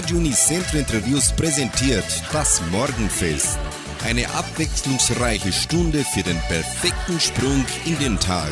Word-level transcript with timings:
Radio 0.00 0.16
Unicentro 0.16 0.78
Interviews 0.78 1.30
präsentiert 1.32 2.06
das 2.32 2.62
Morgenfest. 2.70 3.58
Eine 4.02 4.26
abwechslungsreiche 4.30 5.52
Stunde 5.52 6.02
für 6.14 6.22
den 6.22 6.38
perfekten 6.48 7.20
Sprung 7.20 7.66
in 7.84 7.98
den 7.98 8.18
Tag. 8.18 8.48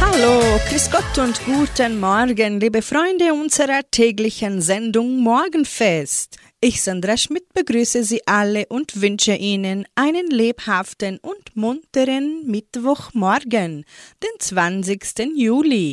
Hallo, 0.00 0.58
Grüß 0.68 0.90
Gott 0.90 1.16
und 1.24 1.40
guten 1.44 2.00
Morgen, 2.00 2.58
liebe 2.58 2.82
Freunde 2.82 3.32
unserer 3.34 3.82
täglichen 3.88 4.60
Sendung 4.60 5.20
Morgenfest. 5.20 6.38
Ich, 6.60 6.82
Sandra 6.82 7.16
Schmidt, 7.16 7.54
begrüße 7.54 8.02
Sie 8.02 8.26
alle 8.26 8.66
und 8.66 9.00
wünsche 9.00 9.36
Ihnen 9.36 9.86
einen 9.94 10.26
lebhaften 10.26 11.20
und 11.22 11.54
munteren 11.54 12.48
Mittwochmorgen, 12.48 13.84
den 14.24 14.40
20. 14.40 15.36
Juli. 15.36 15.92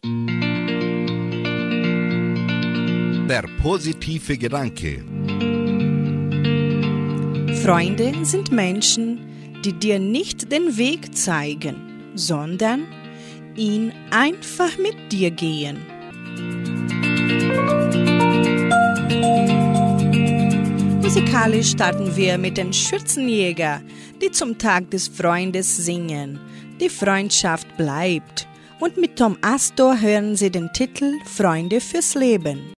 Der 3.29 3.45
positive 3.61 4.39
Gedanke. 4.39 5.03
Freunde 7.61 8.25
sind 8.25 8.51
Menschen, 8.51 9.61
die 9.63 9.73
dir 9.73 9.99
nicht 9.99 10.51
den 10.51 10.75
Weg 10.77 11.15
zeigen, 11.15 11.75
sondern 12.15 12.87
ihn 13.55 13.93
einfach 14.09 14.79
mit 14.79 15.11
dir 15.11 15.29
gehen. 15.29 15.77
Musikalisch 21.03 21.69
starten 21.69 22.15
wir 22.15 22.39
mit 22.39 22.57
den 22.57 22.73
Schürzenjäger, 22.73 23.83
die 24.19 24.31
zum 24.31 24.57
Tag 24.57 24.89
des 24.89 25.07
Freundes 25.07 25.77
singen. 25.77 26.39
Die 26.81 26.89
Freundschaft 26.89 27.77
bleibt. 27.77 28.47
Und 28.79 28.97
mit 28.97 29.17
Tom 29.17 29.37
Astor 29.43 30.01
hören 30.01 30.35
Sie 30.35 30.49
den 30.49 30.73
Titel 30.73 31.13
Freunde 31.25 31.79
fürs 31.79 32.15
Leben. 32.15 32.73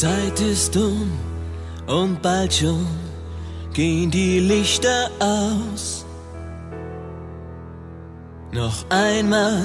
Zeit 0.00 0.40
ist 0.40 0.76
um 0.76 1.10
und 1.86 2.20
bald 2.20 2.52
schon 2.52 2.86
gehen 3.72 4.10
die 4.10 4.40
Lichter 4.40 5.10
aus. 5.20 6.04
Noch 8.52 8.84
einmal 8.90 9.62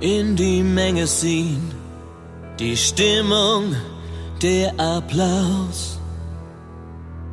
in 0.00 0.36
die 0.36 0.62
Menge 0.62 1.06
ziehen, 1.06 1.70
die 2.58 2.76
Stimmung, 2.76 3.74
der 4.42 4.78
Applaus. 4.78 5.98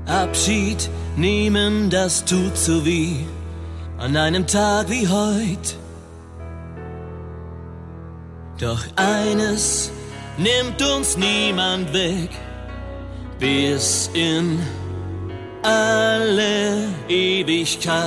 Abschied 0.05 0.89
nehmen, 1.17 1.89
das 1.89 2.23
tut 2.23 2.55
so 2.55 2.85
wie 2.85 3.25
an 3.97 4.15
einem 4.15 4.47
Tag 4.47 4.89
wie 4.89 5.09
heut. 5.09 5.75
Doch 8.59 8.85
eines 8.95 9.91
nimmt 10.37 10.81
uns 10.81 11.17
niemand 11.17 11.93
weg 11.93 12.29
bis 13.39 14.09
in 14.13 14.59
alle 15.61 16.87
Ewigkeit. 17.07 18.03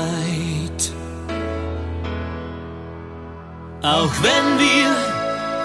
Auch 3.82 4.12
wenn 4.22 4.58
wir 4.58 4.96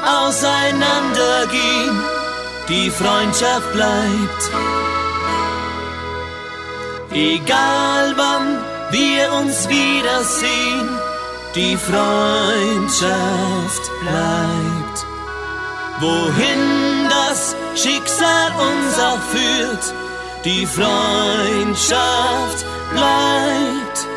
auseinandergehen, 0.06 2.00
die 2.70 2.90
Freundschaft 2.90 3.72
bleibt. 3.74 4.52
Egal 7.12 8.14
wann 8.16 8.58
wir 8.92 9.34
uns 9.34 9.68
wiedersehen, 9.68 10.90
die 11.56 11.76
Freundschaft 11.76 13.12
bleibt. 14.02 15.11
Wohin 16.02 17.08
das 17.10 17.56
Schicksal 17.76 18.52
uns 18.58 19.00
auch 19.00 19.22
führt, 19.32 19.94
die 20.44 20.66
Freundschaft 20.66 22.66
bleibt. 22.92 24.08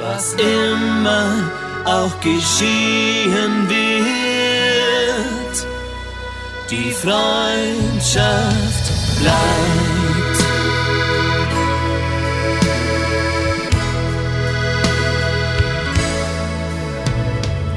Was 0.00 0.34
immer 0.34 1.50
auch 1.84 2.20
geschehen 2.20 3.68
wird, 3.68 5.66
die 6.68 6.90
Freundschaft 6.90 8.90
bleibt. 9.20 9.94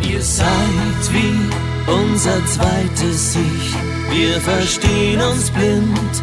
Ihr 0.09 0.23
seid 0.23 1.13
wie 1.13 1.46
unser 1.87 2.45
zweites 2.45 3.35
Ich, 3.35 3.75
wir 4.11 4.41
verstehen 4.41 5.21
uns 5.21 5.49
blind, 5.49 6.13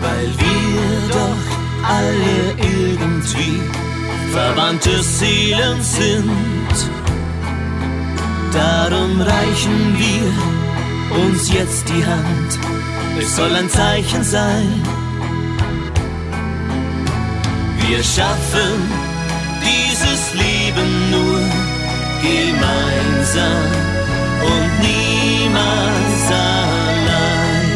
weil 0.00 0.26
wir 0.26 1.08
doch 1.08 1.88
alle 1.88 2.52
irgendwie 2.58 3.60
verwandte 4.32 5.02
Seelen 5.02 5.82
sind. 5.82 6.76
Darum 8.52 9.20
reichen 9.20 9.96
wir 9.98 11.18
uns 11.22 11.52
jetzt 11.52 11.88
die 11.88 12.04
Hand, 12.04 12.58
es 13.18 13.36
soll 13.36 13.54
ein 13.54 13.68
Zeichen 13.70 14.22
sein. 14.24 14.82
Wir 17.86 18.02
schaffen 18.02 19.08
dieses 19.62 20.34
Leben 20.34 21.07
nur 21.07 21.07
gemeinsam 22.28 23.66
und 24.52 24.70
niemals 24.88 26.22
allein. 26.50 27.68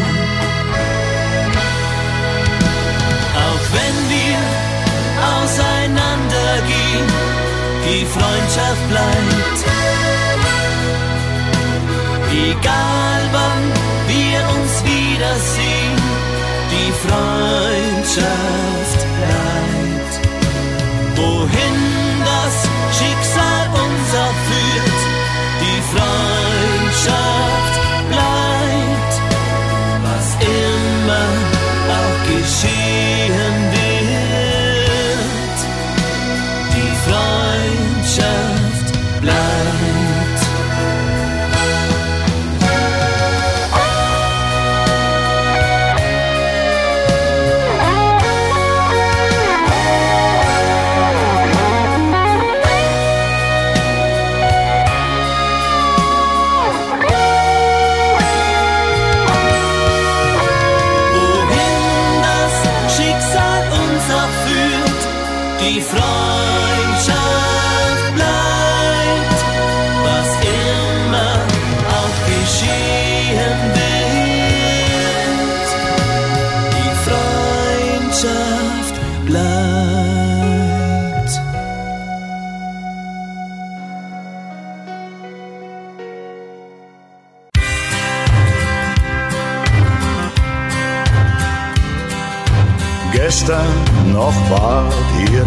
Auch 3.44 3.64
wenn 3.76 3.96
wir 4.14 4.40
auseinandergehen, 5.34 7.08
die 7.86 8.04
Freundschaft 8.16 8.84
bleibt. 8.92 9.58
Egal 12.50 13.22
wann 13.36 13.64
wir 14.12 14.38
uns 14.56 14.72
wiedersehen, 14.84 16.00
die 16.72 16.92
Freundschaft 17.04 18.81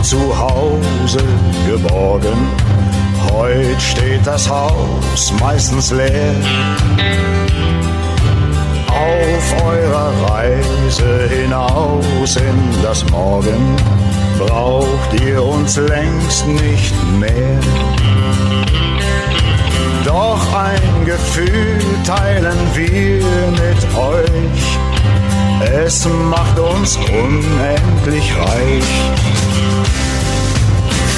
zu 0.05 0.19
Hause 0.37 1.23
geborgen. 1.65 2.37
Heut 3.31 3.81
steht 3.81 4.25
das 4.25 4.47
Haus 4.47 5.33
meistens 5.39 5.91
leer. 5.91 6.35
Auf 8.87 9.63
eurer 9.65 10.11
Reise 10.29 11.27
hinaus 11.27 12.35
in 12.35 12.83
das 12.83 13.03
Morgen 13.09 13.75
braucht 14.37 15.21
ihr 15.25 15.43
uns 15.43 15.75
längst 15.77 16.45
nicht 16.47 16.93
mehr. 17.19 17.59
Doch 20.03 20.53
ein 20.53 21.05
Gefühl 21.05 21.79
teilen 22.05 22.59
wir 22.75 23.23
mit 23.51 23.97
euch. 23.97 24.77
Es 25.83 26.07
macht 26.29 26.59
uns 26.59 26.95
unendlich 26.97 28.37
reich. 28.37 29.44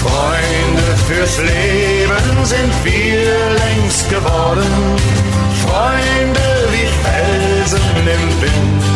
Freunde 0.02 0.88
fürs 1.08 1.38
Leben 1.40 2.46
sind 2.46 2.74
wir 2.84 3.34
längst 3.64 4.10
geworden. 4.10 4.72
Freunde 5.64 6.48
wie 6.72 6.88
Felsen 7.04 7.82
im 8.16 8.42
Wind. 8.42 8.88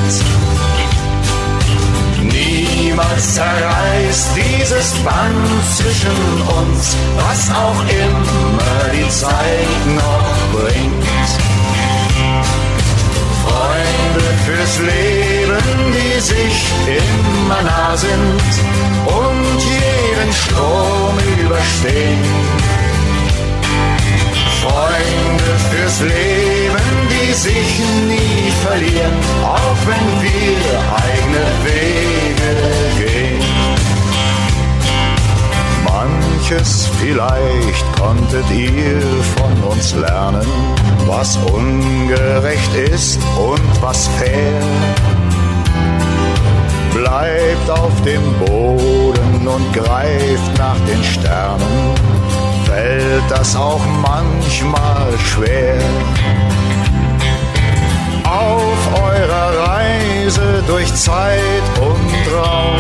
Niemals 2.34 3.36
zerreißt 3.36 4.30
dieses 4.36 4.92
Band 5.04 5.48
zwischen 5.76 6.42
uns, 6.60 6.96
was 7.18 7.50
auch 7.52 7.82
immer 7.90 8.94
die 8.94 9.10
Zeit 9.10 9.86
noch 9.96 10.60
bringt. 10.60 11.30
Freunde 13.44 14.26
fürs 14.46 14.80
Leben, 14.80 15.92
sich 16.22 16.66
immer 16.86 17.62
nah 17.64 17.98
sind 17.98 18.42
und 19.06 19.58
jeden 19.60 20.34
Sturm 20.34 21.18
überstehen. 21.44 22.22
Freunde 24.62 25.52
fürs 25.72 26.02
Leben, 26.02 26.88
die 27.10 27.34
sich 27.34 27.80
nie 28.08 28.52
verlieren, 28.64 29.18
auch 29.44 29.78
wenn 29.88 30.08
wir 30.22 30.62
eigene 31.08 31.46
Wege 31.66 32.54
gehen. 33.00 33.42
Manches 35.84 36.88
vielleicht 37.00 37.86
konntet 37.98 38.46
ihr 38.52 39.02
von 39.38 39.72
uns 39.72 39.96
lernen, 39.96 40.46
was 41.08 41.38
ungerecht 41.38 42.76
ist 42.76 43.20
und 43.38 43.82
was 43.82 44.08
fair. 44.20 44.62
Bleibt 46.94 47.70
auf 47.70 48.02
dem 48.04 48.22
Boden 48.46 49.48
und 49.48 49.74
greift 49.74 50.58
nach 50.58 50.80
den 50.88 51.04
Sternen 51.04 52.12
fällt 52.72 53.30
das 53.30 53.56
auch 53.56 53.86
manchmal 54.02 55.08
schwer. 55.20 55.80
Auf 58.24 58.82
eurer 58.94 59.50
Reise 59.68 60.64
durch 60.68 60.94
Zeit 60.96 61.66
und 61.80 62.34
Raum 62.34 62.78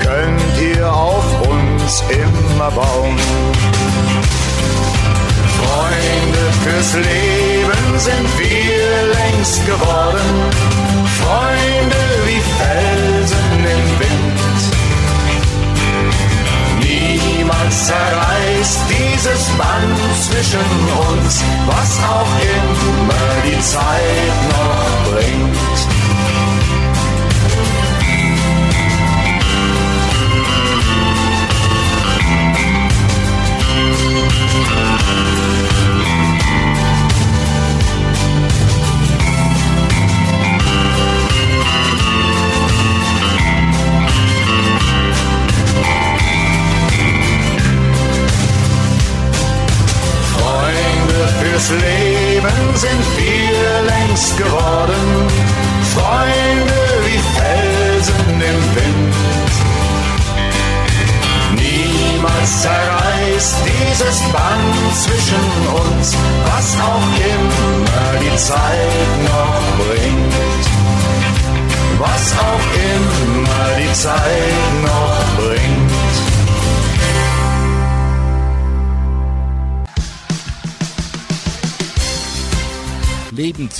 könnt 0.00 0.76
ihr 0.76 0.92
auf 0.92 1.28
uns 1.48 2.02
immer 2.10 2.70
bauen. 2.70 3.16
Freunde 5.58 6.44
fürs 6.64 6.94
Leben 6.94 7.98
sind 7.98 8.28
wir 8.38 9.14
längst 9.14 9.66
geworden, 9.66 10.28
Freunde 11.20 11.99
Niemals 17.70 17.86
zerreißt 17.86 18.80
dieses 18.88 19.48
Band 19.50 19.98
zwischen 20.28 20.60
uns, 21.08 21.44
was 21.66 21.98
auch 22.02 22.26
immer 22.56 23.42
die 23.44 23.60
Zeit 23.60 24.34
noch 24.50 25.12
bringt. 25.12 25.60
des 35.40 35.79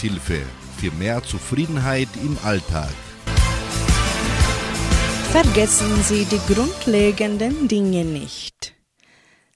Lebenshilfe 0.01 0.43
für 0.79 0.91
mehr 0.93 1.23
Zufriedenheit 1.23 2.09
im 2.23 2.39
Alltag. 2.43 2.93
Vergessen 5.31 6.03
Sie 6.03 6.25
die 6.25 6.41
grundlegenden 6.53 7.69
Dinge 7.69 8.05
nicht. 8.05 8.75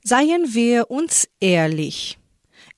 Seien 0.02 0.54
wir 0.54 0.90
uns 0.90 1.28
ehrlich. 1.40 2.18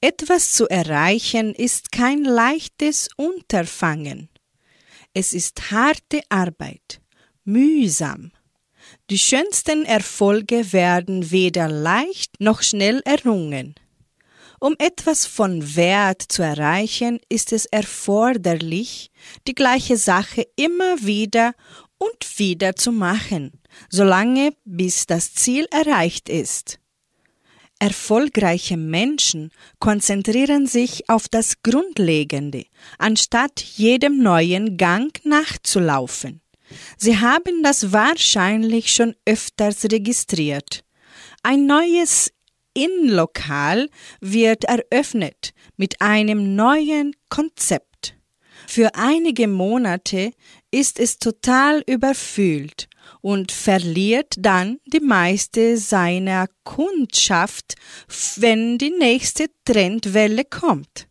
Etwas 0.00 0.52
zu 0.52 0.68
erreichen 0.68 1.54
ist 1.54 1.90
kein 1.90 2.24
leichtes 2.24 3.08
Unterfangen. 3.16 4.28
Es 5.12 5.32
ist 5.32 5.70
harte 5.70 6.20
Arbeit, 6.28 7.00
mühsam. 7.44 8.32
Die 9.10 9.18
schönsten 9.18 9.84
Erfolge 9.84 10.72
werden 10.72 11.30
weder 11.30 11.68
leicht 11.68 12.40
noch 12.40 12.62
schnell 12.62 13.02
errungen. 13.04 13.74
Um 14.60 14.74
etwas 14.78 15.26
von 15.26 15.76
Wert 15.76 16.22
zu 16.22 16.42
erreichen, 16.42 17.20
ist 17.28 17.52
es 17.52 17.66
erforderlich, 17.66 19.10
die 19.46 19.54
gleiche 19.54 19.96
Sache 19.96 20.46
immer 20.56 20.96
wieder 21.02 21.52
und 21.98 22.38
wieder 22.38 22.76
zu 22.76 22.92
machen, 22.92 23.52
solange 23.90 24.52
bis 24.64 25.06
das 25.06 25.34
Ziel 25.34 25.66
erreicht 25.70 26.28
ist. 26.28 26.78
Erfolgreiche 27.78 28.78
Menschen 28.78 29.50
konzentrieren 29.80 30.66
sich 30.66 31.10
auf 31.10 31.28
das 31.28 31.62
Grundlegende, 31.62 32.64
anstatt 32.98 33.60
jedem 33.60 34.22
neuen 34.22 34.78
Gang 34.78 35.18
nachzulaufen. 35.24 36.40
Sie 36.96 37.18
haben 37.18 37.62
das 37.62 37.92
wahrscheinlich 37.92 38.92
schon 38.92 39.14
öfters 39.26 39.84
registriert. 39.84 40.84
Ein 41.42 41.66
neues 41.66 42.32
Innenlokal 42.76 43.88
wird 44.20 44.64
eröffnet 44.64 45.54
mit 45.76 46.00
einem 46.02 46.54
neuen 46.54 47.16
Konzept. 47.30 48.16
Für 48.66 48.94
einige 48.94 49.48
Monate 49.48 50.32
ist 50.70 50.98
es 50.98 51.18
total 51.18 51.82
überfüllt 51.86 52.88
und 53.22 53.50
verliert 53.50 54.34
dann 54.38 54.78
die 54.86 55.00
meiste 55.00 55.78
seiner 55.78 56.48
Kundschaft, 56.64 57.76
wenn 58.36 58.76
die 58.76 58.90
nächste 58.90 59.46
Trendwelle 59.64 60.44
kommt. 60.44 61.08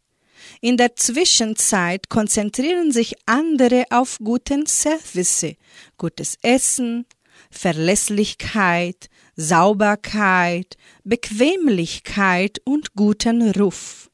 In 0.62 0.78
der 0.78 0.96
Zwischenzeit 0.96 2.10
konzentrieren 2.10 2.92
sich 2.92 3.16
andere 3.26 3.86
auf 3.90 4.18
guten 4.24 4.66
Service, 4.66 5.56
gutes 5.98 6.38
Essen, 6.42 7.06
Verlässlichkeit, 7.50 9.10
Sauberkeit, 9.36 10.78
Bequemlichkeit 11.04 12.62
und 12.64 12.94
guten 12.96 13.52
Ruf 13.52 14.10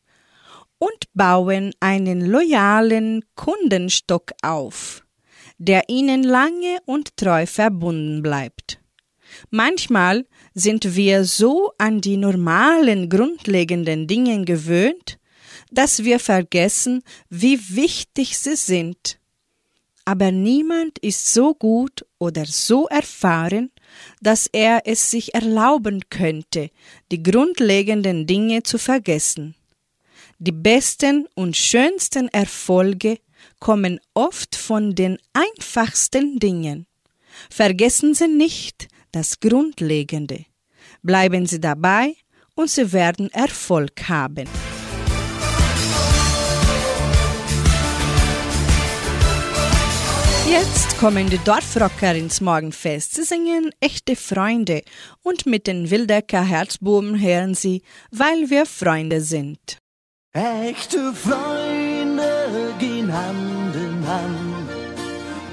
und 0.80 1.06
bauen 1.14 1.74
einen 1.80 2.26
loyalen 2.26 3.24
Kundenstock 3.36 4.32
auf, 4.42 5.06
der 5.58 5.90
ihnen 5.90 6.24
lange 6.24 6.80
und 6.86 7.16
treu 7.18 7.46
verbunden 7.46 8.24
bleibt. 8.24 8.80
Manchmal 9.50 10.26
sind 10.54 10.96
wir 10.96 11.24
so 11.24 11.72
an 11.78 12.02
die 12.02 12.18
normalen 12.18 13.08
grundlegenden 13.08 14.08
Dinge 14.08 14.44
gewöhnt, 14.44 15.20
dass 15.72 16.04
wir 16.04 16.20
vergessen, 16.20 17.04
wie 17.30 17.60
wichtig 17.76 18.38
sie 18.38 18.56
sind. 18.56 19.20
aber 20.06 20.32
niemand 20.32 21.00
ist 21.00 21.34
so 21.34 21.54
gut 21.54 22.06
oder 22.18 22.46
so 22.46 22.88
erfahren, 22.88 23.72
dass 24.22 24.48
er 24.52 24.84
es 24.86 25.12
sich 25.12 25.34
erlauben 25.34 26.02
könnte, 26.10 26.70
die 27.12 27.24
grundlegenden 27.24 28.28
Dinge 28.28 28.64
zu 28.64 28.78
vergessen. 28.78 29.56
Die 30.40 30.52
besten 30.52 31.28
und 31.36 31.56
schönsten 31.56 32.28
Erfolge 32.30 33.20
kommen 33.60 34.00
oft 34.14 34.56
von 34.56 34.96
den 34.96 35.18
einfachsten 35.34 36.40
Dingen. 36.40 36.88
Vergessen 37.50 38.14
Sie 38.14 38.28
nicht 38.28 38.88
das 39.12 39.40
Grundlegende. 39.40 40.46
Bleiben 41.04 41.46
Sie 41.46 41.60
dabei 41.60 42.16
und 42.56 42.70
Sie 42.70 42.92
werden 42.92 43.32
Erfolg 43.32 44.10
haben. 44.10 44.48
Jetzt 50.52 51.00
kommen 51.00 51.30
die 51.30 51.38
Dorfrocker 51.38 52.14
ins 52.14 52.42
Morgenfest. 52.42 53.16
Sie 53.16 53.24
singen 53.24 53.72
echte 53.80 54.18
Freunde 54.18 54.82
und 55.24 55.46
mit 55.46 55.66
den 55.66 55.90
Wildecker 55.90 56.44
Herzbuben 56.44 57.22
hören 57.22 57.56
sie, 57.56 57.84
weil 58.12 58.50
wir 58.50 58.66
Freunde 58.66 59.22
sind. 59.22 59.78
Echte 60.34 61.14
Freunde 61.14 62.74
gehen 62.80 63.14
Hand 63.14 63.76
in 63.76 64.06
Hand, 64.06 64.70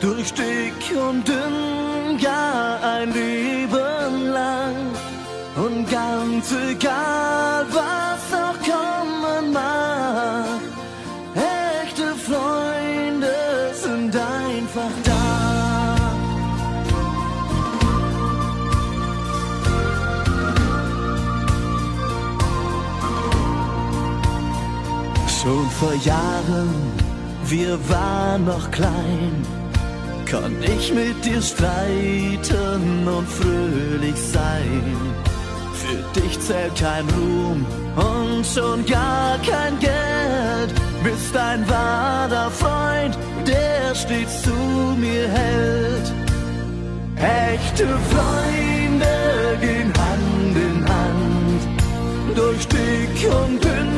durch 0.00 0.32
dick 0.32 0.98
und 0.98 1.28
dünn, 1.28 2.18
ja 2.18 2.80
ein 2.82 3.12
Leben 3.12 4.26
lang. 4.32 4.74
Und 5.54 5.88
ganz 5.88 6.52
egal, 6.72 7.27
Schon 25.42 25.70
vor 25.70 25.94
Jahren, 26.04 26.74
wir 27.44 27.78
waren 27.88 28.44
noch 28.44 28.68
klein, 28.72 29.46
konnt 30.28 30.64
ich 30.64 30.92
mit 30.92 31.24
dir 31.24 31.40
streiten 31.40 33.06
und 33.06 33.28
fröhlich 33.28 34.16
sein. 34.16 34.96
Für 35.74 36.20
dich 36.20 36.40
zählt 36.40 36.74
kein 36.74 37.04
Ruhm 37.10 37.64
und 37.94 38.44
schon 38.44 38.84
gar 38.84 39.38
kein 39.38 39.78
Geld. 39.78 40.74
Bist 41.04 41.36
ein 41.36 41.64
wahrer 41.68 42.50
Freund, 42.50 43.16
der 43.46 43.94
stets 43.94 44.42
zu 44.42 44.56
mir 44.98 45.28
hält. 45.28 46.12
Echte 47.14 47.86
Freunde 48.10 49.56
gehen 49.60 49.92
Hand 50.02 50.56
in 50.56 50.88
Hand, 50.88 51.62
durch 52.34 52.66
dick 52.66 53.32
und 53.32 53.62
dünn, 53.62 53.97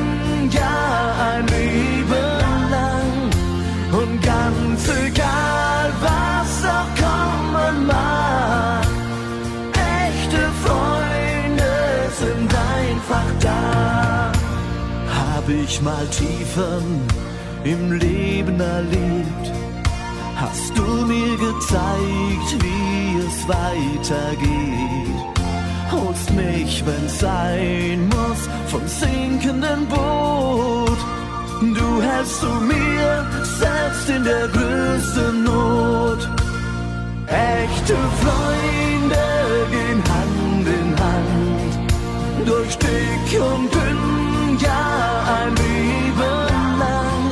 ja 0.55 1.15
ein 1.33 1.47
Leben 1.47 2.29
lang. 2.71 3.31
Und 4.01 4.23
ganz 4.23 4.89
egal, 5.07 5.93
was 6.01 6.53
auch 6.77 6.91
kommen 7.05 7.87
mag, 7.87 8.87
echte 10.07 10.43
Freunde 10.65 11.73
sind 12.23 12.51
einfach 12.79 13.31
da. 13.41 14.33
Hab 15.19 15.49
ich 15.49 15.81
mal 15.83 16.07
Tiefen 16.09 17.03
im 17.65 17.93
Leben 17.93 18.61
erlebt, 18.61 19.53
hast 20.37 20.77
du 20.77 20.83
mir 20.83 21.37
gezeigt, 21.37 22.51
wie 22.63 23.19
es 23.27 23.49
weitergeht. 23.49 25.20
Holst 25.93 26.31
mich, 26.33 26.85
wenn's 26.87 27.19
sein 27.19 28.09
muss, 28.09 28.49
vom 28.67 28.87
sinkenden 28.87 29.87
Boot. 29.89 30.99
Du 31.61 32.03
hältst 32.03 32.41
zu 32.41 32.47
mir, 32.47 33.27
selbst 33.59 34.09
in 34.09 34.25
der 34.25 34.49
größten 34.49 35.45
Not. 35.45 36.29
Echte 37.27 37.97
Freunde 38.23 39.27
gehen 39.71 40.03
Hand 40.13 40.67
in 40.67 40.91
Hand, 40.99 41.91
durch 42.47 42.77
dick 42.79 43.41
und 43.41 43.75
dünn, 43.75 44.59
ja 44.61 45.25
ein 45.39 45.55
Leben 45.57 46.37
lang. 46.79 47.25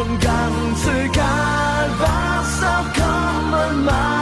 Und 0.00 0.20
ganz 0.20 0.78
egal, 1.04 1.90
was 1.98 2.62
auch 2.62 2.88
kommen 2.94 3.84
mag, 3.84 4.19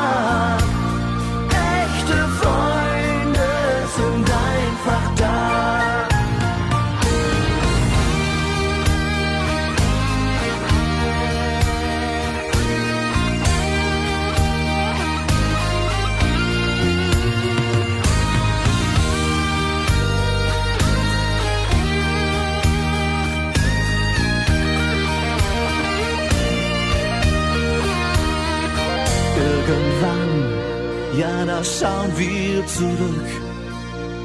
schauen 31.64 32.12
wir 32.16 32.66
zurück. 32.66 33.30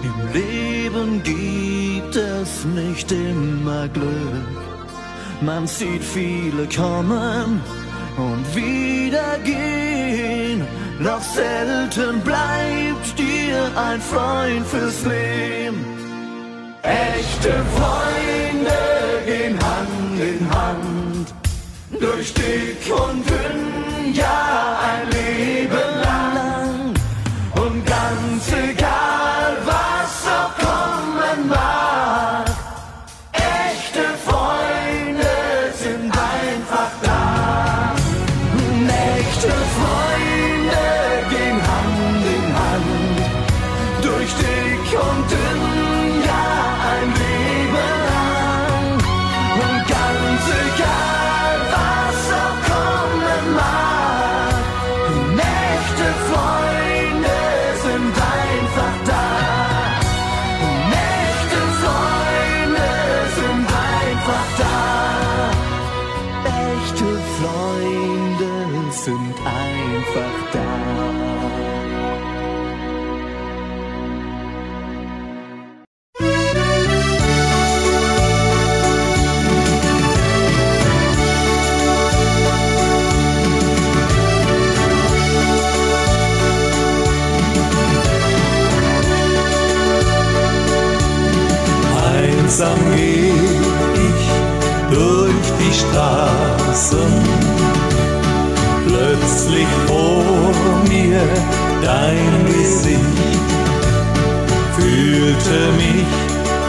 Im 0.03 0.33
Leben 0.33 1.23
gibt 1.23 2.15
es 2.15 2.65
nicht 2.65 3.11
immer 3.11 3.87
Glück. 3.87 4.63
Man 5.41 5.67
sieht 5.67 6.03
viele 6.03 6.67
kommen 6.67 7.61
und 8.17 8.55
wieder 8.55 9.37
gehen. 9.43 10.65
Doch 11.03 11.21
selten 11.21 12.21
bleibt 12.21 13.17
dir 13.17 13.71
ein 13.75 13.99
Freund 13.99 14.65
fürs 14.67 15.03
Leben. 15.03 15.83
Echte 16.83 17.51
Freunde 17.75 18.79
gehen 19.25 19.57
Hand 19.59 20.19
in 20.19 20.49
Hand 20.53 21.33
durch 21.99 22.33
dick 22.33 22.91
und 22.91 23.29
dünn, 23.29 24.13
ja 24.13 24.79
ein 24.81 25.09
Leben 25.09 26.01
lang. 26.03 26.42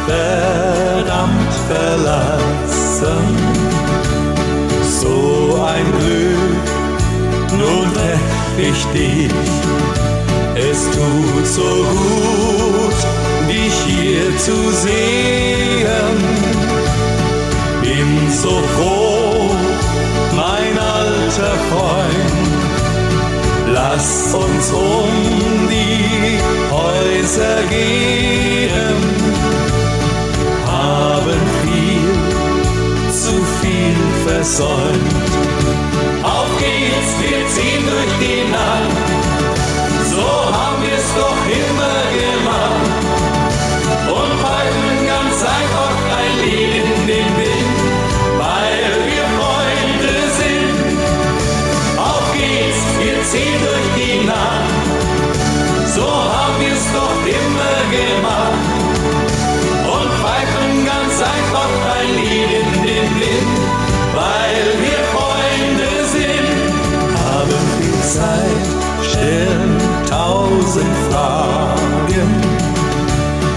Verdammt 0.06 1.54
verlassen, 1.68 3.26
so 4.82 5.60
ein 5.64 5.86
Glück 5.98 6.74
ich 8.58 8.84
dich. 8.86 9.30
Es 10.54 10.84
tut 10.90 11.46
so 11.46 11.62
gut, 11.62 12.94
dich 13.48 13.74
hier 13.86 14.36
zu 14.38 14.70
sehen. 14.72 16.16
Bin 17.82 18.30
so 18.30 18.62
froh, 18.74 19.50
mein 20.34 20.78
alter 20.78 21.56
Freund. 21.70 22.44
Lass 23.72 24.34
uns 24.34 24.70
um 24.72 25.68
die 25.68 26.38
Häuser 26.70 27.62
gehen, 27.68 29.23
versäumt. 34.26 35.12
Auf 36.22 36.48
geht's, 36.58 37.12
wir 37.20 37.40
ziehen 37.54 37.84
durch 37.86 38.14
die 38.20 38.50
Nacht. 38.50 38.96
So 40.10 40.26
haben 40.56 40.82
wir's 40.82 41.10
doch 41.14 41.40
immer 41.46 41.73
Zeit, 68.14 68.68
stellen 69.02 69.76
tausend 70.08 70.96
Fragen. 71.10 72.30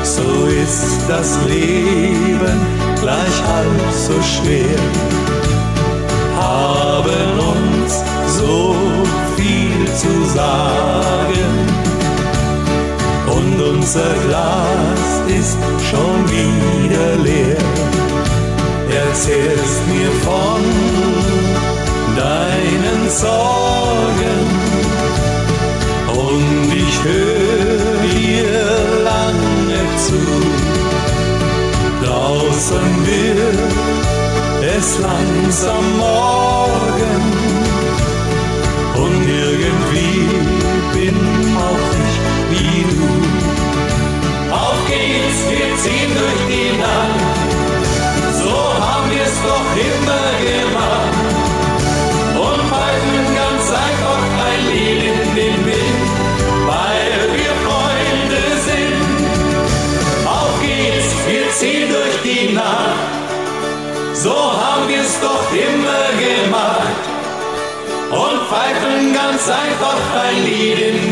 So 0.03 0.47
ist 0.47 0.97
das 1.07 1.37
Leben 1.45 2.57
gleich 2.99 3.37
halb 3.51 3.91
so 3.91 4.17
schwer. 4.33 4.79
Haben 6.41 7.29
uns 7.53 8.03
so 8.39 8.75
viel 9.35 9.85
zu 10.01 10.13
sagen. 10.33 11.53
Und 13.27 13.61
unser 13.61 14.11
Glas 14.25 15.07
ist 15.39 15.57
schon 15.89 16.17
wieder 16.35 17.09
leer. 17.23 17.61
Erzählst 18.89 19.81
mir 19.87 20.11
von 20.25 21.46
deinen 22.17 23.09
Sorgen 23.09 24.39
und 26.07 26.73
ich 26.73 26.95
höre 27.03 27.93
dir 28.07 28.49
lange 29.11 29.81
zu. 30.05 30.21
Draußen 32.03 32.89
wird 33.05 33.59
es 34.77 34.99
langsam 34.99 35.85
morgen 35.97 37.21
und 38.95 39.21
irgendwie 39.45 40.27
bin 40.93 41.17
auch 41.67 41.87
ich 42.05 42.15
wie 42.51 42.83
du. 42.95 43.26
Ein 70.19 70.43
Lied 70.45 70.79
in 70.79 71.06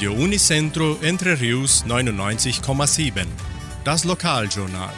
Radio 0.00 0.14
Unicentro 0.14 0.96
Entre 1.02 1.38
Rius 1.38 1.84
99,7. 1.86 3.26
Das 3.84 4.04
Lokaljournal. 4.04 4.94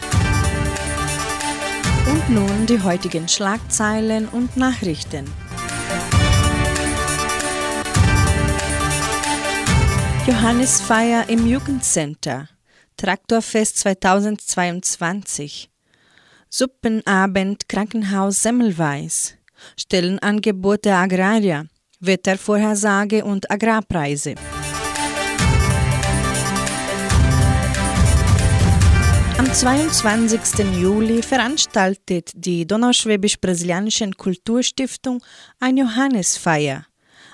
Und 2.07 2.31
nun 2.31 2.67
die 2.67 2.81
heutigen 2.81 3.27
Schlagzeilen 3.27 4.29
und 4.29 4.57
Nachrichten. 4.57 5.25
Johannisfeier 10.25 11.29
im 11.29 11.49
Jugendcenter. 11.49 12.49
Traktorfest 12.97 13.79
2022. 13.79 15.69
Suppenabend 16.49 17.69
Krankenhaus 17.69 18.41
Semmelweis. 18.41 19.35
Stellenangebot 19.77 20.85
der 20.85 20.99
Agrarier. 20.99 21.67
Wettervorhersage 21.99 23.25
und 23.25 23.51
Agrarpreise. 23.51 24.37
Am 29.39 29.53
22. 29.53 30.81
Juli 30.81 31.23
veranstaltet 31.23 32.31
die 32.35 32.67
Donauschwäbisch-Brasilianische 32.67 34.11
Kulturstiftung 34.17 35.23
eine 35.59 35.81
Johannesfeier, 35.81 36.87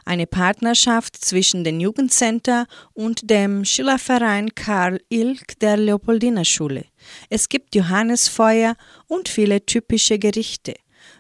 eine 0.05 0.27
Partnerschaft 0.27 1.17
zwischen 1.17 1.65
dem 1.65 1.81
Jugendcenter 1.81 2.67
und 2.95 3.29
dem 3.29 3.65
Schülerverein 3.65 4.55
Karl 4.55 5.01
Ilk 5.09 5.59
der 5.61 5.77
Leopoldina-Schule. 5.77 6.85
Es 7.29 7.49
gibt 7.49 7.75
Johannesfeuer 7.75 8.75
und 9.07 9.29
viele 9.29 9.65
typische 9.65 10.19
Gerichte. 10.19 10.75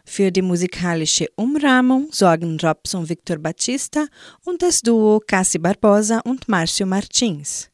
Für 0.04 0.30
die 0.30 0.42
musikalische 0.42 1.26
Umrahmung 1.36 2.08
sorgen 2.12 2.58
Robs 2.60 2.94
und 2.94 3.08
Victor 3.08 3.38
Batista 3.38 4.06
und 4.44 4.62
das 4.62 4.80
Duo 4.80 5.20
Cassi 5.26 5.58
Barbosa 5.58 6.20
und 6.20 6.48
Marcio 6.48 6.86
Martins. 6.86 7.68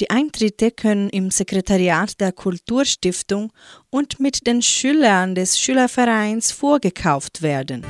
Die 0.00 0.08
Eintritte 0.08 0.70
können 0.70 1.10
im 1.10 1.30
Sekretariat 1.30 2.18
der 2.20 2.32
Kulturstiftung 2.32 3.52
und 3.90 4.18
mit 4.18 4.46
den 4.46 4.62
Schülern 4.62 5.34
des 5.34 5.60
Schülervereins 5.60 6.52
vorgekauft 6.52 7.42
werden. 7.42 7.84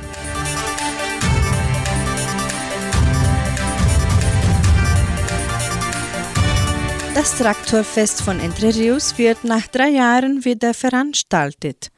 Das 7.15 7.37
Traktorfest 7.37 8.21
von 8.21 8.41
Entre 8.41 8.75
Rios 8.75 9.17
wird 9.17 9.45
nach 9.45 9.67
drei 9.67 9.89
Jahren 9.89 10.43
wieder 10.43 10.73
veranstaltet. 10.73 11.91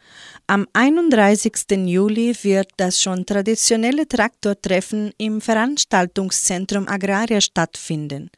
Am 0.53 0.67
31. 0.73 1.87
Juli 1.87 2.35
wird 2.43 2.67
das 2.77 3.01
schon 3.01 3.25
traditionelle 3.25 4.07
Traktortreffen 4.07 5.11
im 5.17 5.41
Veranstaltungszentrum 5.41 6.87
Agraria 6.87 7.41
stattfinden. 7.41 8.29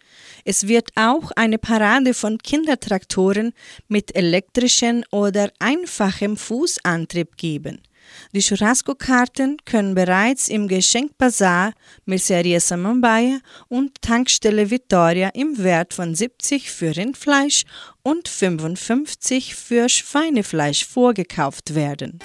Es 0.45 0.65
wird 0.69 0.91
auch 0.95 1.31
eine 1.31 1.57
Parade 1.57 2.13
von 2.13 2.37
Kindertraktoren 2.37 3.51
mit 3.89 4.15
elektrischem 4.15 5.03
oder 5.11 5.51
einfachem 5.59 6.37
Fußantrieb 6.37 7.35
geben. 7.35 7.81
Die 8.33 8.41
Churrasco-Karten 8.41 9.57
können 9.65 9.95
bereits 9.95 10.47
im 10.49 10.67
Geschenkbazar 10.67 11.73
Merceria 12.05 12.59
Samambaia 12.59 13.39
und 13.67 14.01
Tankstelle 14.01 14.69
Vittoria 14.69 15.29
im 15.33 15.57
Wert 15.63 15.93
von 15.93 16.15
70 16.15 16.71
für 16.71 16.95
Rindfleisch 16.95 17.63
und 18.03 18.27
55 18.27 19.55
für 19.55 19.89
Schweinefleisch 19.89 20.85
vorgekauft 20.85 21.75
werden. 21.75 22.19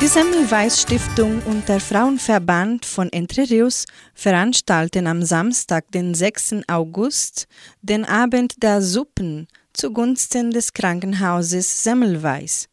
Die 0.00 0.06
Semmelweis 0.06 0.80
Stiftung 0.80 1.42
und 1.42 1.68
der 1.68 1.78
Frauenverband 1.78 2.86
von 2.86 3.12
Entre 3.12 3.42
Rios 3.50 3.84
veranstalten 4.14 5.06
am 5.06 5.22
Samstag, 5.22 5.90
den 5.92 6.14
6. 6.14 6.62
August, 6.68 7.46
den 7.82 8.06
Abend 8.06 8.62
der 8.62 8.80
Suppen 8.80 9.46
zugunsten 9.80 10.50
des 10.50 10.74
Krankenhauses 10.74 11.84
Semmelweis. 11.84 12.68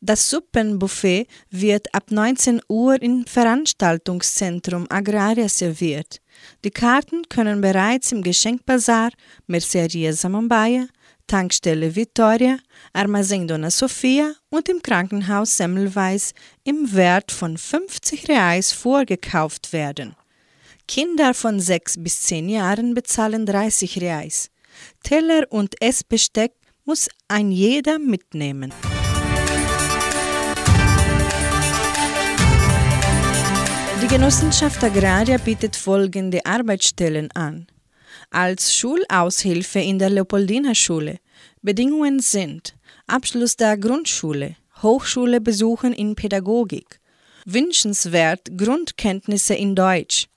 Das 0.00 0.30
Suppenbuffet 0.30 1.26
wird 1.50 1.94
ab 1.94 2.10
19 2.10 2.62
Uhr 2.68 3.02
im 3.02 3.26
Veranstaltungszentrum 3.26 4.86
Agraria 4.88 5.48
serviert. 5.50 6.22
Die 6.64 6.70
Karten 6.70 7.28
können 7.28 7.60
bereits 7.60 8.12
im 8.12 8.22
Geschenkbazar, 8.22 9.10
Merceria 9.46 10.14
Samambaia, 10.14 10.86
Tankstelle 11.26 11.94
Vittoria, 11.94 12.56
Armazém 12.94 13.46
Dona 13.46 13.70
Sofia 13.70 14.32
und 14.48 14.70
im 14.70 14.80
Krankenhaus 14.80 15.54
Semmelweis 15.54 16.32
im 16.64 16.94
Wert 16.94 17.30
von 17.30 17.58
50 17.58 18.26
Reais 18.26 18.72
vorgekauft 18.72 19.74
werden. 19.74 20.16
Kinder 20.86 21.34
von 21.34 21.60
6 21.60 22.02
bis 22.02 22.22
10 22.22 22.48
Jahren 22.48 22.94
bezahlen 22.94 23.44
30 23.44 24.00
Reais. 24.00 24.50
Teller 25.02 25.44
und 25.50 25.80
Essbesteck 25.80 26.52
muss 26.84 27.08
ein 27.28 27.50
jeder 27.50 27.98
mitnehmen. 27.98 28.72
Die 34.02 34.06
Genossenschaft 34.06 34.82
Agraria 34.82 35.38
bietet 35.38 35.76
folgende 35.76 36.46
Arbeitsstellen 36.46 37.30
an. 37.32 37.66
Als 38.30 38.74
Schulaushilfe 38.74 39.80
in 39.80 39.98
der 39.98 40.10
Leopoldina 40.10 40.74
Schule. 40.74 41.18
Bedingungen 41.62 42.20
sind 42.20 42.74
Abschluss 43.06 43.56
der 43.56 43.76
Grundschule, 43.76 44.56
Hochschule 44.82 45.40
besuchen 45.40 45.92
in 45.92 46.14
Pädagogik, 46.14 47.00
wünschenswert 47.44 48.56
Grundkenntnisse 48.56 49.54
in 49.54 49.74
Deutsch, 49.74 50.28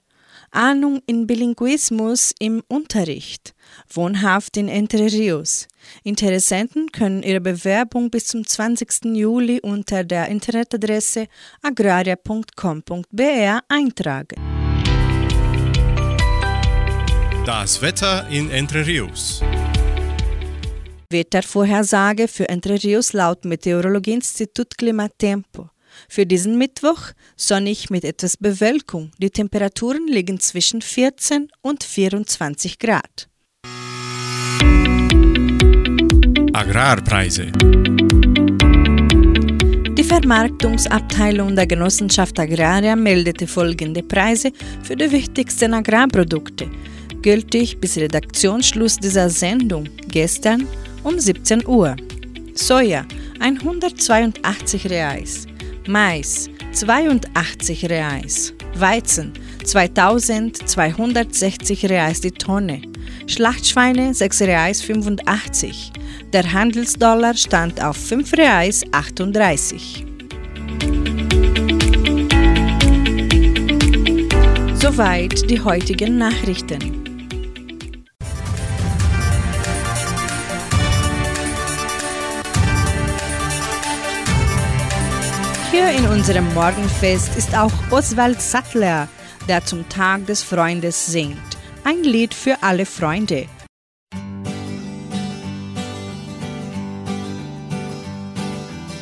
Ahnung 0.51 1.01
in 1.05 1.27
Bilinguismus 1.27 2.33
im 2.39 2.63
Unterricht, 2.67 3.53
wohnhaft 3.93 4.57
in 4.57 4.67
Entre 4.67 5.11
Rios. 5.11 5.67
Interessenten 6.03 6.91
können 6.91 7.23
ihre 7.23 7.41
Bewerbung 7.41 8.09
bis 8.09 8.27
zum 8.27 8.45
20. 8.45 9.15
Juli 9.15 9.59
unter 9.61 10.03
der 10.03 10.27
Internetadresse 10.29 11.27
agraria.com.br 11.61 13.59
eintragen. 13.67 14.35
Das 17.45 17.81
Wetter 17.81 18.27
in 18.29 18.51
Entre 18.51 18.85
Rios. 18.85 19.41
Wettervorhersage 21.09 22.27
für 22.27 22.47
Entre 22.47 22.81
Rios 22.81 23.13
laut 23.13 23.45
Meteorologieinstitut 23.45 24.77
Klimatempo. 24.77 25.69
Für 26.07 26.25
diesen 26.25 26.57
Mittwoch 26.57 27.11
sonnig 27.35 27.89
mit 27.89 28.05
etwas 28.05 28.37
Bewölkung. 28.37 29.11
Die 29.17 29.29
Temperaturen 29.29 30.07
liegen 30.07 30.39
zwischen 30.39 30.81
14 30.81 31.49
und 31.61 31.83
24 31.83 32.79
Grad. 32.79 33.30
Agrarpreise. 36.53 37.47
Die 39.97 40.03
Vermarktungsabteilung 40.03 41.55
der 41.55 41.65
Genossenschaft 41.65 42.37
Agraria 42.39 42.95
meldete 42.95 43.47
folgende 43.47 44.03
Preise 44.03 44.51
für 44.83 44.97
die 44.97 45.09
wichtigsten 45.11 45.73
Agrarprodukte, 45.73 46.69
gültig 47.21 47.79
bis 47.79 47.97
Redaktionsschluss 47.97 48.97
dieser 48.97 49.29
Sendung 49.29 49.85
gestern 50.09 50.67
um 51.03 51.17
17 51.17 51.65
Uhr. 51.65 51.95
Soja 52.53 53.05
182 53.39 54.89
Reais, 54.89 55.47
Mais 55.87 56.49
82 56.73 57.89
Reais, 57.89 58.53
Weizen 58.75 59.31
2260 59.63 61.89
Reais 61.89 62.21
die 62.21 62.31
Tonne, 62.31 62.81
Schlachtschweine 63.27 64.13
6 64.13 64.41
Reais 64.41 64.81
85. 64.81 65.91
Der 66.33 66.51
Handelsdollar 66.51 67.35
stand 67.35 67.81
auf 67.83 67.97
5 67.97 68.33
Reais 68.33 68.83
38. 68.91 70.05
Soweit 74.75 75.49
die 75.49 75.61
heutigen 75.61 76.17
Nachrichten. 76.17 76.79
Hier 85.71 85.89
in 85.91 86.05
unserem 86.07 86.53
Morgenfest 86.53 87.37
ist 87.37 87.55
auch 87.55 87.71
Oswald 87.91 88.41
Sattler, 88.41 89.07
der 89.51 89.65
zum 89.65 89.89
Tag 89.89 90.27
des 90.27 90.43
Freundes 90.43 91.07
singt. 91.07 91.57
Ein 91.83 92.05
Lied 92.05 92.33
für 92.33 92.55
alle 92.61 92.85
Freunde. 92.85 93.47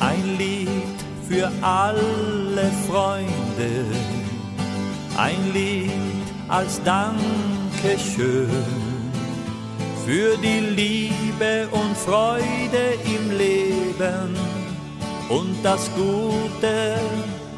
Ein 0.00 0.36
Lied 0.38 0.98
für 1.28 1.52
alle 1.62 2.68
Freunde, 2.88 3.70
ein 5.16 5.52
Lied 5.52 5.92
als 6.48 6.82
Dankeschön 6.82 8.48
für 10.04 10.36
die 10.38 10.62
Liebe 10.82 11.68
und 11.70 11.96
Freude 11.96 12.98
im 13.04 13.38
Leben 13.38 14.34
und 15.28 15.54
das 15.62 15.88
Gute 15.94 16.98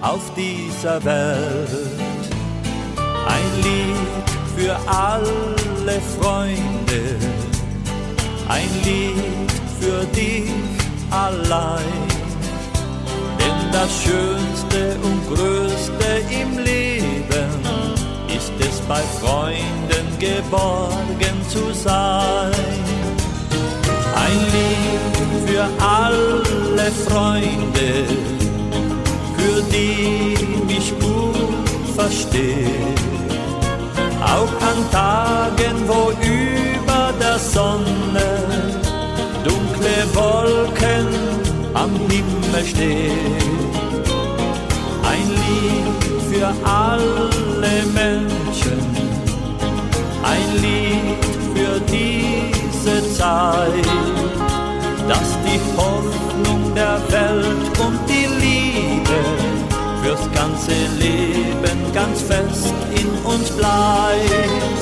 auf 0.02 0.34
dieser 0.34 1.02
Welt. 1.02 2.11
Ein 3.26 3.62
Lied 3.62 4.26
für 4.56 4.76
alle 4.86 6.00
Freunde, 6.18 7.16
ein 8.48 8.68
Lied 8.84 9.52
für 9.80 10.04
dich 10.14 10.50
allein. 11.10 12.02
Denn 13.38 13.72
das 13.72 13.90
Schönste 14.02 14.96
und 15.02 15.34
Größte 15.34 16.22
im 16.30 16.58
Leben 16.58 17.50
ist 18.28 18.52
es 18.60 18.80
bei 18.88 19.02
Freunden 19.20 20.06
geborgen 20.18 21.36
zu 21.48 21.72
sein. 21.72 22.52
Ein 24.14 24.40
Lied 24.56 25.48
für 25.48 25.64
alle 25.84 26.90
Freunde, 27.06 28.06
für 29.36 29.62
die 29.70 30.36
mich 30.66 30.92
gut 31.00 31.41
verstehen. 31.94 32.94
Auch 34.22 34.54
an 34.70 34.80
Tagen, 34.90 35.76
wo 35.86 36.10
über 36.22 37.12
der 37.20 37.38
Sonne 37.38 38.28
dunkle 39.44 39.98
Wolken 40.14 41.08
am 41.74 41.90
Himmel 42.08 42.64
stehen. 42.64 43.52
Ein 45.12 45.28
Lied 45.42 46.02
für 46.30 46.48
alle 46.66 47.74
Menschen, 47.92 48.80
ein 50.22 50.48
Lied 50.62 51.24
für 51.54 51.80
diese 51.90 53.12
Zeit, 53.14 53.86
dass 55.08 55.28
die 55.46 55.60
Hoffnung 55.76 56.74
der 56.74 56.98
Welt 57.10 57.78
und 57.78 57.98
die 58.08 58.26
Liebe 58.40 58.51
fürs 60.22 60.32
ganze 60.34 60.72
Leben 60.98 61.92
ganz 61.92 62.22
fest 62.22 62.74
in 62.94 63.08
uns 63.24 63.50
bleibt. 63.50 64.80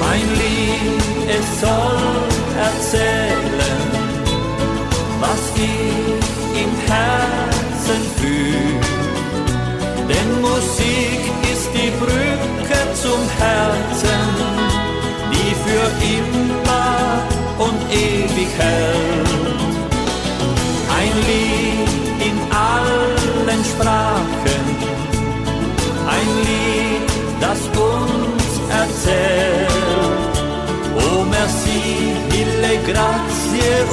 Mein 0.00 0.22
Lied, 0.34 1.28
es 1.28 1.60
soll 1.60 2.24
erzählen, 2.58 3.90
was 5.20 5.52
ich 5.56 6.62
im 6.62 6.70
Herzen 6.90 8.02
fühl. 8.16 8.80
Denn 10.08 10.40
Musik 10.40 11.20
ist 11.52 11.68
die 11.74 11.90
Brücke 11.98 12.80
zum 12.94 13.20
Herzen, 13.38 14.22
die 15.32 15.54
für 15.64 15.86
immer 16.04 16.23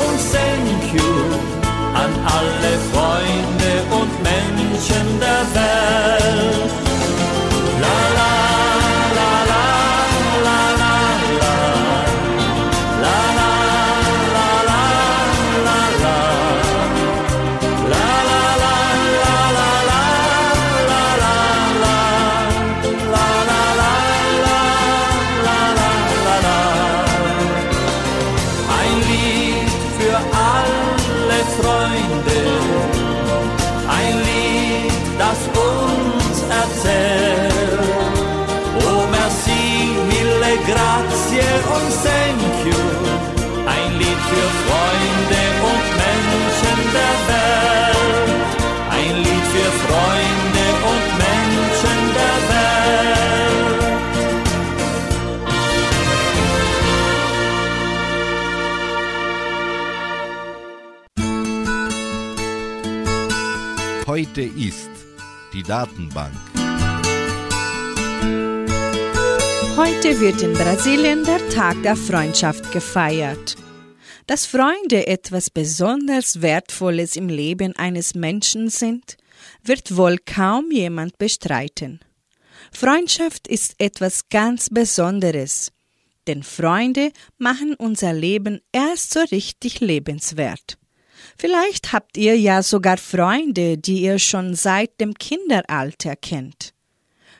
und 0.05 0.19
thank 0.31 0.93
you 0.93 1.11
an 1.93 2.11
alle 2.37 2.73
Freunde 2.91 3.71
und 3.99 4.11
Menschen 4.23 5.19
der 5.19 5.43
Welt. 5.55 5.80
Heute 64.31 64.43
ist 64.43 64.89
die 65.51 65.61
Datenbank. 65.61 66.31
Heute 69.75 70.21
wird 70.21 70.41
in 70.41 70.53
Brasilien 70.53 71.25
der 71.25 71.49
Tag 71.49 71.83
der 71.83 71.97
Freundschaft 71.97 72.71
gefeiert. 72.71 73.57
Dass 74.27 74.45
Freunde 74.45 75.05
etwas 75.07 75.49
besonders 75.49 76.41
Wertvolles 76.41 77.17
im 77.17 77.27
Leben 77.27 77.75
eines 77.75 78.15
Menschen 78.15 78.69
sind, 78.69 79.17
wird 79.63 79.97
wohl 79.97 80.17
kaum 80.17 80.71
jemand 80.71 81.17
bestreiten. 81.17 81.99
Freundschaft 82.71 83.49
ist 83.49 83.75
etwas 83.79 84.29
ganz 84.29 84.69
Besonderes, 84.69 85.73
denn 86.27 86.43
Freunde 86.43 87.11
machen 87.37 87.75
unser 87.75 88.13
Leben 88.13 88.61
erst 88.71 89.11
so 89.11 89.19
richtig 89.29 89.81
lebenswert. 89.81 90.77
Vielleicht 91.41 91.91
habt 91.91 92.17
ihr 92.17 92.37
ja 92.37 92.61
sogar 92.61 92.97
Freunde, 92.97 93.75
die 93.75 94.03
ihr 94.03 94.19
schon 94.19 94.53
seit 94.53 95.01
dem 95.01 95.15
Kinderalter 95.15 96.15
kennt. 96.15 96.75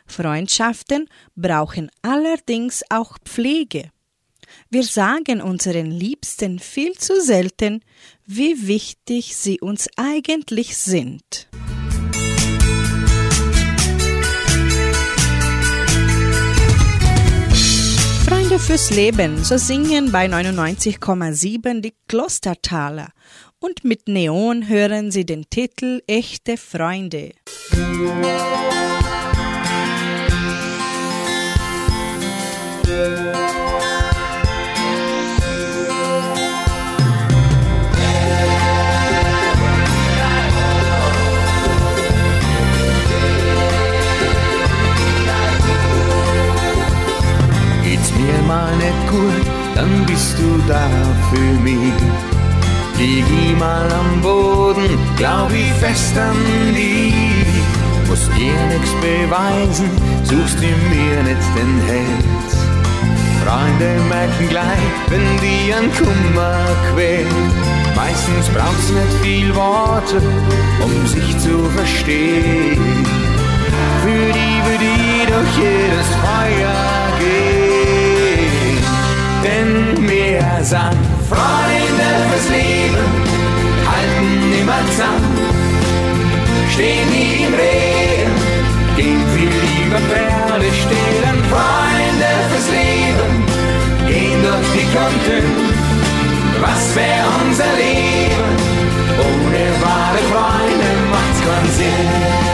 Freundschaften 0.08 1.08
brauchen 1.36 1.92
allerdings 2.02 2.82
auch 2.90 3.20
Pflege. 3.24 3.92
Wir 4.72 4.82
sagen 4.86 5.40
unseren 5.40 5.86
Liebsten 5.86 6.58
viel 6.58 6.94
zu 6.94 7.22
selten, 7.22 7.84
wie 8.26 8.66
wichtig 8.66 9.36
sie 9.36 9.60
uns 9.60 9.88
eigentlich 9.98 10.78
sind. 10.78 11.48
Freunde 18.26 18.58
fürs 18.58 18.90
Leben, 18.90 19.44
so 19.44 19.58
singen 19.58 20.12
bei 20.12 20.26
99,7 20.26 21.82
die 21.82 21.94
Klostertaler. 22.08 23.10
Und 23.63 23.84
mit 23.84 24.08
Neon 24.08 24.67
hören 24.67 25.12
Sie 25.12 25.24
den 25.24 25.47
Titel 25.47 26.02
Echte 26.08 26.58
Freunde. 26.58 27.34
Geht's 47.84 48.12
mir 48.15 48.41
mal 48.47 48.76
nicht 48.78 49.08
gut, 49.08 49.45
dann 49.76 50.06
bist 50.08 50.36
du 50.39 50.63
da 50.67 50.89
für 51.32 51.60
mich. 51.62 52.31
Lieg 53.02 53.58
mal 53.58 53.92
am 53.92 54.22
Boden, 54.22 54.88
glaub 55.18 55.52
ich 55.52 55.74
fest 55.80 56.16
an 56.16 56.38
dich. 56.76 57.16
Musst 58.08 58.30
dir 58.38 58.54
nix 58.68 58.92
beweisen, 59.02 59.90
suchst 60.24 60.60
du 60.60 60.68
mir 60.94 61.24
nicht 61.24 61.48
den 61.58 61.74
Hals. 61.90 62.54
Freunde 63.44 64.00
merken 64.08 64.48
gleich, 64.50 64.94
wenn 65.10 65.26
die 65.42 65.74
an 65.74 65.90
Kummer 65.98 66.60
quält. 66.94 67.28
Meistens 67.96 68.48
braucht's 68.54 68.90
nicht 68.90 69.14
viel 69.24 69.56
Worte, 69.56 70.22
um 70.86 71.08
sich 71.08 71.40
zu 71.40 71.58
verstehen. 71.76 73.04
Für 74.04 74.26
die 74.38 74.56
würde 74.68 74.90
ich 75.10 75.26
durch 75.26 75.54
jedes 75.58 76.08
Feuer 76.22 76.82
gehen. 77.20 78.78
Denn 79.44 80.08
wir 80.08 80.64
sind 80.64 81.21
Freunde 81.32 82.10
fürs 82.30 82.50
Leben, 82.50 83.08
halten 83.89 84.54
immer 84.62 84.82
zusammen, 84.91 85.38
stehen 86.74 87.08
nie 87.10 87.46
im 87.48 87.54
Regen, 87.54 88.36
gehen 88.98 89.24
viel 89.34 89.54
lieber 89.65 90.02
Pferde 90.10 90.70
stehlen. 90.84 91.38
Freunde 91.54 92.32
fürs 92.52 92.70
Leben, 92.80 93.32
gehen 94.08 94.41
durch 94.44 94.70
dick 94.76 94.94
und. 95.08 95.72
Was 96.62 96.96
wär 96.96 97.24
unser 97.44 97.72
Leben? 97.78 98.52
Ohne 99.17 99.63
wahre 99.82 100.22
Freunde 100.32 100.89
macht's 101.12 101.39
keinen 101.46 101.72
Sinn. 101.78 102.51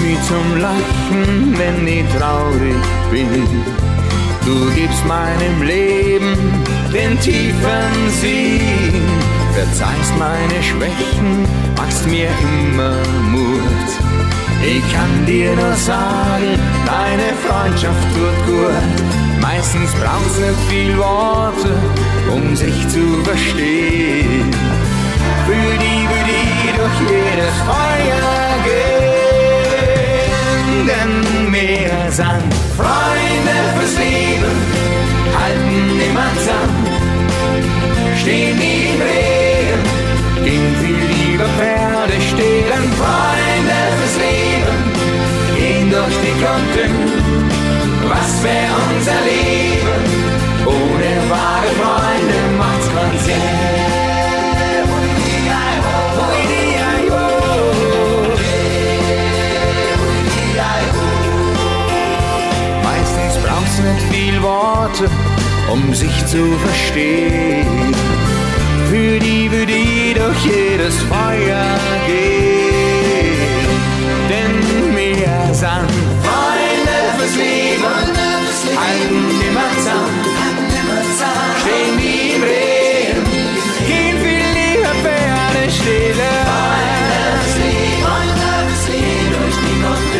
Mich 0.00 0.20
zum 0.22 0.60
Lachen, 0.60 1.54
wenn 1.58 1.86
ich 1.86 2.04
traurig 2.16 2.84
bin. 3.10 3.48
Du 4.44 4.70
gibst 4.74 5.04
meinem 5.06 5.62
Leben 5.62 6.36
den 6.92 7.18
tiefen 7.20 8.10
Sinn. 8.20 9.02
Verzeihst 9.54 10.12
meine 10.18 10.62
Schwächen, 10.62 11.46
machst 11.76 12.06
mir 12.06 12.28
immer 12.42 12.96
Mut. 13.32 13.88
Ich 14.62 14.82
kann 14.92 15.26
dir 15.26 15.54
nur 15.54 15.74
sagen, 15.74 16.58
deine 16.84 17.28
Freundschaft 17.44 18.06
tut 18.14 18.46
gut. 18.46 19.16
Meistens 19.40 19.90
braucht's 19.94 20.38
nicht 20.38 20.60
viel 20.68 20.96
Worte, 20.96 21.72
um 22.34 22.56
sich 22.56 22.88
zu 22.88 23.22
verstehen. 23.24 24.50
Für 25.46 25.78
die 25.84 26.02
würde 26.12 26.34
ich 26.42 26.72
durch 26.76 27.10
jedes 27.10 27.56
Feuer 27.64 28.64
gehen. 28.64 28.85
Denn 30.88 31.52
wir 31.52 32.12
sind 32.12 32.54
Freunde 32.76 33.56
fürs 33.76 33.96
Leben, 33.98 34.54
halten 35.38 36.00
immer 36.08 36.28
zusammen, 36.38 36.86
stehen 38.20 38.56
nie 38.58 38.90
im 38.92 39.00
Regen, 39.00 39.82
gehen 40.44 40.76
viel 40.82 41.02
lieber 41.14 41.48
Pferde 41.56 42.18
stehlen. 42.30 42.84
Freunde 43.00 43.80
fürs 43.98 44.16
Leben, 44.26 44.78
gehen 45.56 45.90
durch 45.90 46.16
dick 46.22 46.42
und. 46.54 47.16
Was 48.08 48.42
wär 48.44 48.70
unser 48.90 49.20
Leben? 49.30 50.26
Ohne 50.64 51.30
wahre 51.30 51.70
Freunde 51.80 52.38
macht's 52.58 53.24
Sinn. 53.24 53.85
Viel 64.16 64.42
Worte, 64.42 65.10
um 65.70 65.92
sich 65.92 66.16
zu 66.26 66.42
verstehen. 66.64 67.94
Für 68.88 69.18
die 69.18 69.50
würde 69.50 69.72
durch 70.14 70.40
jedes 70.44 70.96
Feuer 71.12 71.66
gehen. 72.06 73.66
Denn 74.32 74.54
wir 74.96 75.54
sind 75.62 75.90
Freunde 76.26 76.96
fürs 77.18 77.36
Leben, 77.36 77.84
halten 78.84 79.24
immer 79.48 79.70
stehen 81.60 81.94
wie 81.98 82.34
im 82.36 82.42
Regen, 82.42 83.24
gehen 83.86 84.16
viel 84.24 84.48
lieber 84.58 84.94
Pferde 85.02 85.70
stehlen. 85.70 86.46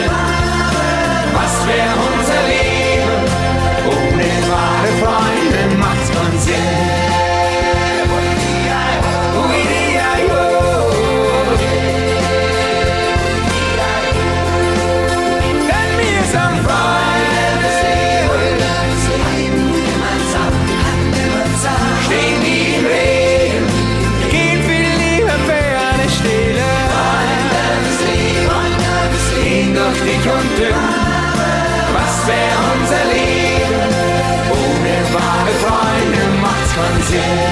Was 0.09 0.26
Glück 30.07 30.35
und 30.35 30.57
Glück. 30.57 30.75
Was 31.93 32.27
wäre 32.29 32.59
unser 32.79 33.05
Leben? 33.13 33.81
Ohne 34.51 34.95
wahre 35.13 35.53
Freunde 35.65 36.23
macht's 36.41 36.75
keinen 36.75 37.03
Sinn. 37.03 37.46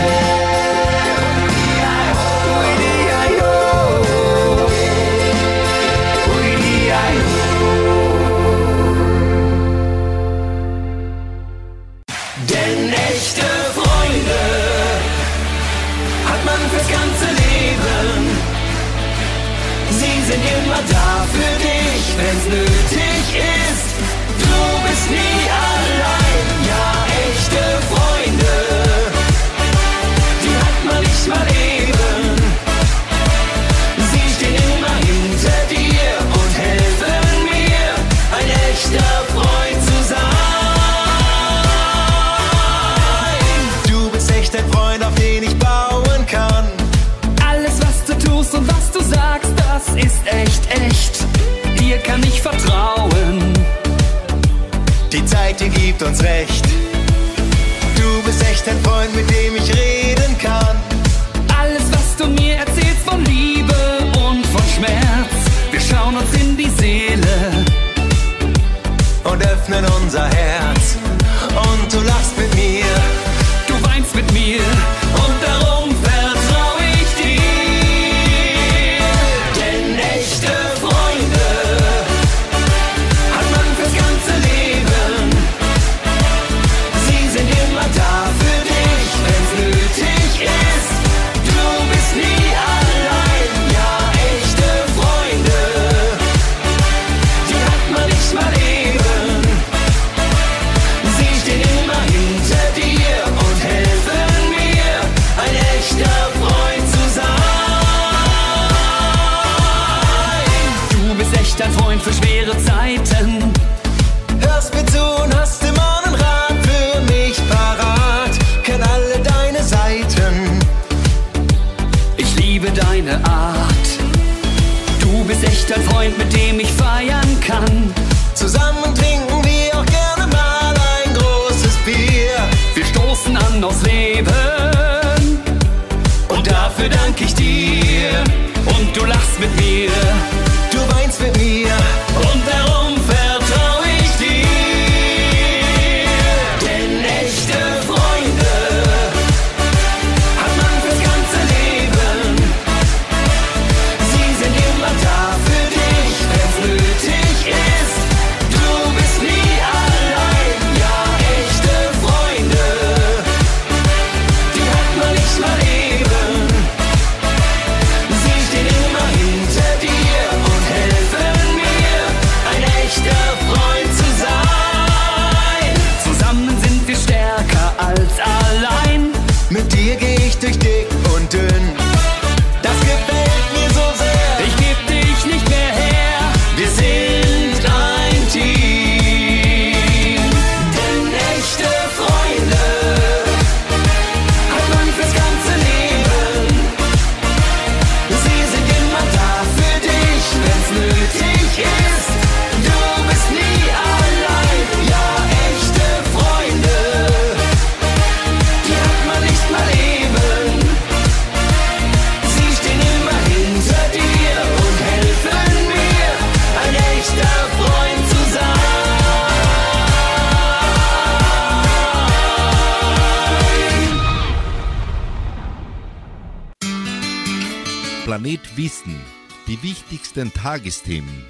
Planet 228.15 228.57
Wissen. 228.57 229.01
Die 229.49 229.61
wichtigsten 229.61 230.33
Tagesthemen. 230.33 231.27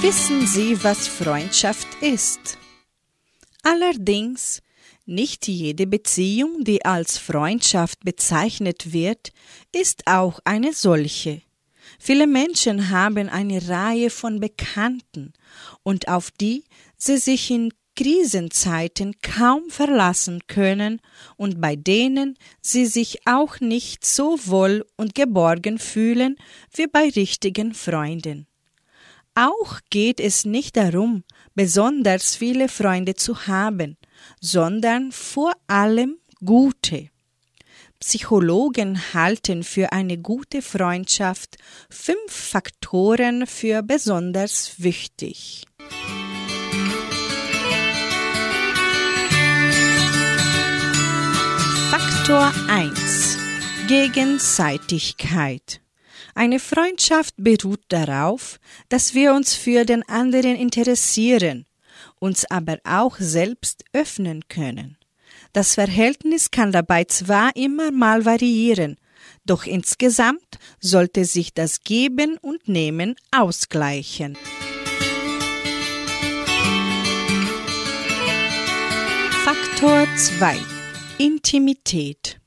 Wissen 0.00 0.44
Sie, 0.48 0.82
was 0.82 1.06
Freundschaft 1.06 1.86
ist? 2.00 2.58
Allerdings, 3.62 4.60
nicht 5.06 5.46
jede 5.46 5.86
Beziehung, 5.86 6.64
die 6.64 6.84
als 6.84 7.16
Freundschaft 7.16 8.00
bezeichnet 8.00 8.92
wird, 8.92 9.30
ist 9.70 10.08
auch 10.08 10.40
eine 10.44 10.72
solche. 10.72 11.42
Viele 12.00 12.26
Menschen 12.26 12.90
haben 12.90 13.28
eine 13.28 13.68
Reihe 13.68 14.10
von 14.10 14.40
Bekannten, 14.40 15.32
und 15.84 16.08
auf 16.08 16.32
die 16.32 16.64
sie 16.96 17.18
sich 17.18 17.52
in 17.52 17.72
Krisenzeiten 17.96 19.14
kaum 19.20 19.68
verlassen 19.68 20.40
können 20.46 21.00
und 21.36 21.60
bei 21.60 21.76
denen 21.76 22.36
sie 22.60 22.86
sich 22.86 23.26
auch 23.26 23.60
nicht 23.60 24.04
so 24.06 24.38
wohl 24.46 24.86
und 24.96 25.14
geborgen 25.14 25.78
fühlen 25.78 26.36
wie 26.74 26.86
bei 26.86 27.08
richtigen 27.08 27.74
Freunden. 27.74 28.46
Auch 29.34 29.80
geht 29.88 30.20
es 30.20 30.44
nicht 30.44 30.76
darum, 30.76 31.24
besonders 31.54 32.36
viele 32.36 32.68
Freunde 32.68 33.14
zu 33.14 33.46
haben, 33.46 33.96
sondern 34.40 35.10
vor 35.10 35.52
allem 35.66 36.18
gute. 36.44 37.08
Psychologen 37.98 39.14
halten 39.14 39.62
für 39.62 39.92
eine 39.92 40.18
gute 40.18 40.60
Freundschaft 40.60 41.56
fünf 41.88 42.30
Faktoren 42.30 43.46
für 43.46 43.82
besonders 43.82 44.82
wichtig. 44.82 45.64
Faktor 52.24 52.52
1 52.68 53.36
Gegenseitigkeit 53.88 55.80
Eine 56.36 56.60
Freundschaft 56.60 57.34
beruht 57.36 57.82
darauf, 57.88 58.60
dass 58.88 59.14
wir 59.14 59.34
uns 59.34 59.54
für 59.54 59.84
den 59.84 60.08
anderen 60.08 60.54
interessieren, 60.54 61.66
uns 62.20 62.48
aber 62.48 62.78
auch 62.84 63.16
selbst 63.18 63.82
öffnen 63.92 64.44
können. 64.46 64.98
Das 65.52 65.74
Verhältnis 65.74 66.52
kann 66.52 66.70
dabei 66.70 67.02
zwar 67.06 67.56
immer 67.56 67.90
mal 67.90 68.24
variieren, 68.24 68.98
doch 69.44 69.64
insgesamt 69.64 70.60
sollte 70.78 71.24
sich 71.24 71.52
das 71.54 71.80
Geben 71.80 72.38
und 72.40 72.68
Nehmen 72.68 73.16
ausgleichen. 73.32 74.38
Faktor 79.44 80.06
2 80.16 80.81
Intimität. 81.22 82.40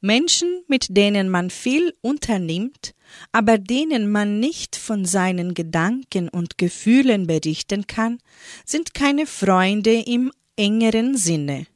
Menschen, 0.00 0.62
mit 0.68 0.86
denen 0.88 1.28
man 1.28 1.50
viel 1.50 1.92
unternimmt, 2.00 2.94
aber 3.30 3.58
denen 3.58 4.10
man 4.10 4.40
nicht 4.40 4.74
von 4.74 5.04
seinen 5.04 5.52
Gedanken 5.52 6.30
und 6.30 6.56
Gefühlen 6.56 7.26
berichten 7.26 7.86
kann, 7.86 8.18
sind 8.64 8.94
keine 8.94 9.26
Freunde 9.26 10.00
im 10.00 10.32
engeren 10.56 11.18
Sinne. 11.18 11.66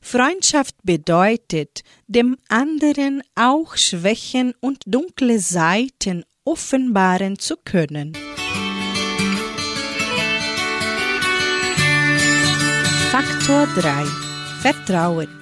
Freundschaft 0.00 0.76
bedeutet, 0.84 1.82
dem 2.06 2.36
anderen 2.48 3.24
auch 3.34 3.76
Schwächen 3.76 4.54
und 4.60 4.84
dunkle 4.86 5.40
Seiten 5.40 6.24
offenbaren 6.44 7.40
zu 7.40 7.56
können. 7.56 8.12
Faktor 13.10 13.66
3 13.74 14.04
Vertrauen 14.60 15.41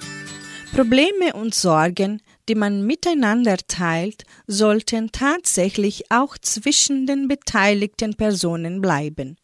Probleme 0.73 1.33
und 1.33 1.53
Sorgen, 1.53 2.21
die 2.47 2.55
man 2.55 2.85
miteinander 2.85 3.57
teilt, 3.67 4.23
sollten 4.47 5.11
tatsächlich 5.11 6.09
auch 6.09 6.37
zwischen 6.37 7.05
den 7.05 7.27
beteiligten 7.27 8.15
Personen 8.15 8.79
bleiben. 8.79 9.35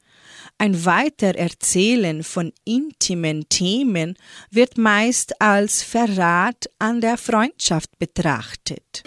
Ein 0.57 0.85
Weitererzählen 0.85 2.23
von 2.23 2.53
intimen 2.63 3.47
Themen 3.49 4.15
wird 4.51 4.77
meist 4.77 5.41
als 5.41 5.83
Verrat 5.83 6.69
an 6.79 7.01
der 7.01 7.17
Freundschaft 7.17 7.99
betrachtet. 7.99 9.03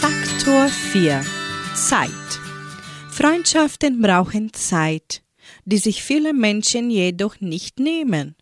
Faktor 0.00 0.68
4 0.68 1.22
Zeit 1.74 2.10
Freundschaften 3.24 4.02
brauchen 4.02 4.52
Zeit, 4.52 5.22
die 5.64 5.78
sich 5.78 6.02
viele 6.02 6.34
Menschen 6.34 6.90
jedoch 6.90 7.40
nicht 7.40 7.80
nehmen. 7.80 8.36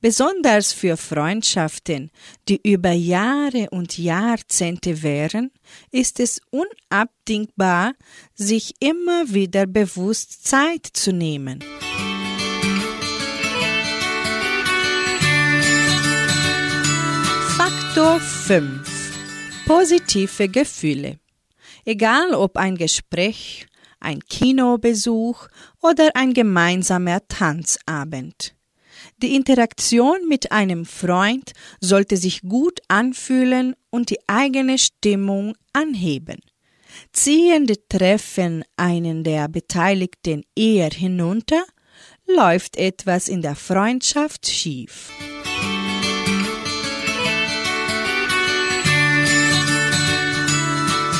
Besonders 0.00 0.72
für 0.72 0.96
Freundschaften, 0.96 2.10
die 2.48 2.58
über 2.64 2.92
Jahre 2.92 3.68
und 3.68 3.98
Jahrzehnte 3.98 5.02
währen, 5.02 5.50
ist 5.90 6.18
es 6.18 6.40
unabdingbar, 6.48 7.92
sich 8.34 8.72
immer 8.80 9.34
wieder 9.34 9.66
bewusst 9.66 10.48
Zeit 10.48 10.86
zu 10.90 11.12
nehmen. 11.12 11.62
Faktor 17.58 18.18
5 18.18 19.66
Positive 19.66 20.48
Gefühle. 20.48 21.18
Egal 21.84 22.32
ob 22.32 22.56
ein 22.56 22.76
Gespräch, 22.76 23.66
ein 24.02 24.20
Kinobesuch 24.20 25.48
oder 25.80 26.10
ein 26.14 26.34
gemeinsamer 26.34 27.20
Tanzabend. 27.28 28.54
Die 29.18 29.34
Interaktion 29.34 30.28
mit 30.28 30.52
einem 30.52 30.84
Freund 30.84 31.52
sollte 31.80 32.16
sich 32.16 32.42
gut 32.42 32.80
anfühlen 32.88 33.74
und 33.90 34.10
die 34.10 34.18
eigene 34.26 34.78
Stimmung 34.78 35.54
anheben. 35.72 36.40
Ziehen 37.12 37.66
die 37.66 37.78
Treffen 37.88 38.64
einen 38.76 39.24
der 39.24 39.48
Beteiligten 39.48 40.44
eher 40.54 40.90
hinunter, 40.90 41.64
läuft 42.26 42.76
etwas 42.76 43.28
in 43.28 43.42
der 43.42 43.56
Freundschaft 43.56 44.46
schief. 44.46 45.10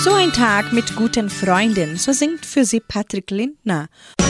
So 0.05 0.15
ein 0.15 0.33
Tag 0.33 0.73
mit 0.73 0.97
guten 0.97 1.31
Freunden, 1.31 1.97
so 1.97 2.11
singt 2.13 2.45
für 2.45 2.65
sie 2.65 2.81
Patrick 2.81 3.31
Lindner. 3.31 3.87
So 4.19 4.27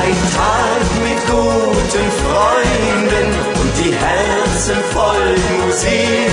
ein 0.00 0.16
Tag 0.32 0.84
mit 1.04 1.20
guten 1.26 2.08
Freunden 2.22 3.28
und 3.60 3.72
die 3.84 3.92
Herzen 3.92 4.78
voll 4.94 5.34
Musik. 5.66 6.32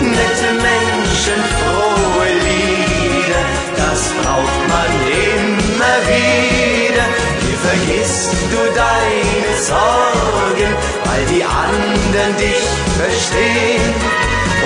Nette 0.00 0.54
Menschen, 0.54 1.40
frohe 1.58 2.32
Lieder, 2.46 3.44
das 3.76 4.08
braucht 4.22 4.60
man 4.72 4.90
immer 5.12 5.96
wieder. 6.08 7.04
Hier 7.42 7.58
vergisst 7.58 8.32
du 8.50 8.60
deine 8.74 9.52
Sorgen, 9.60 10.72
weil 11.10 11.26
die 11.26 11.44
anderen 11.44 12.36
dich 12.36 12.62
verstehen. 12.98 13.94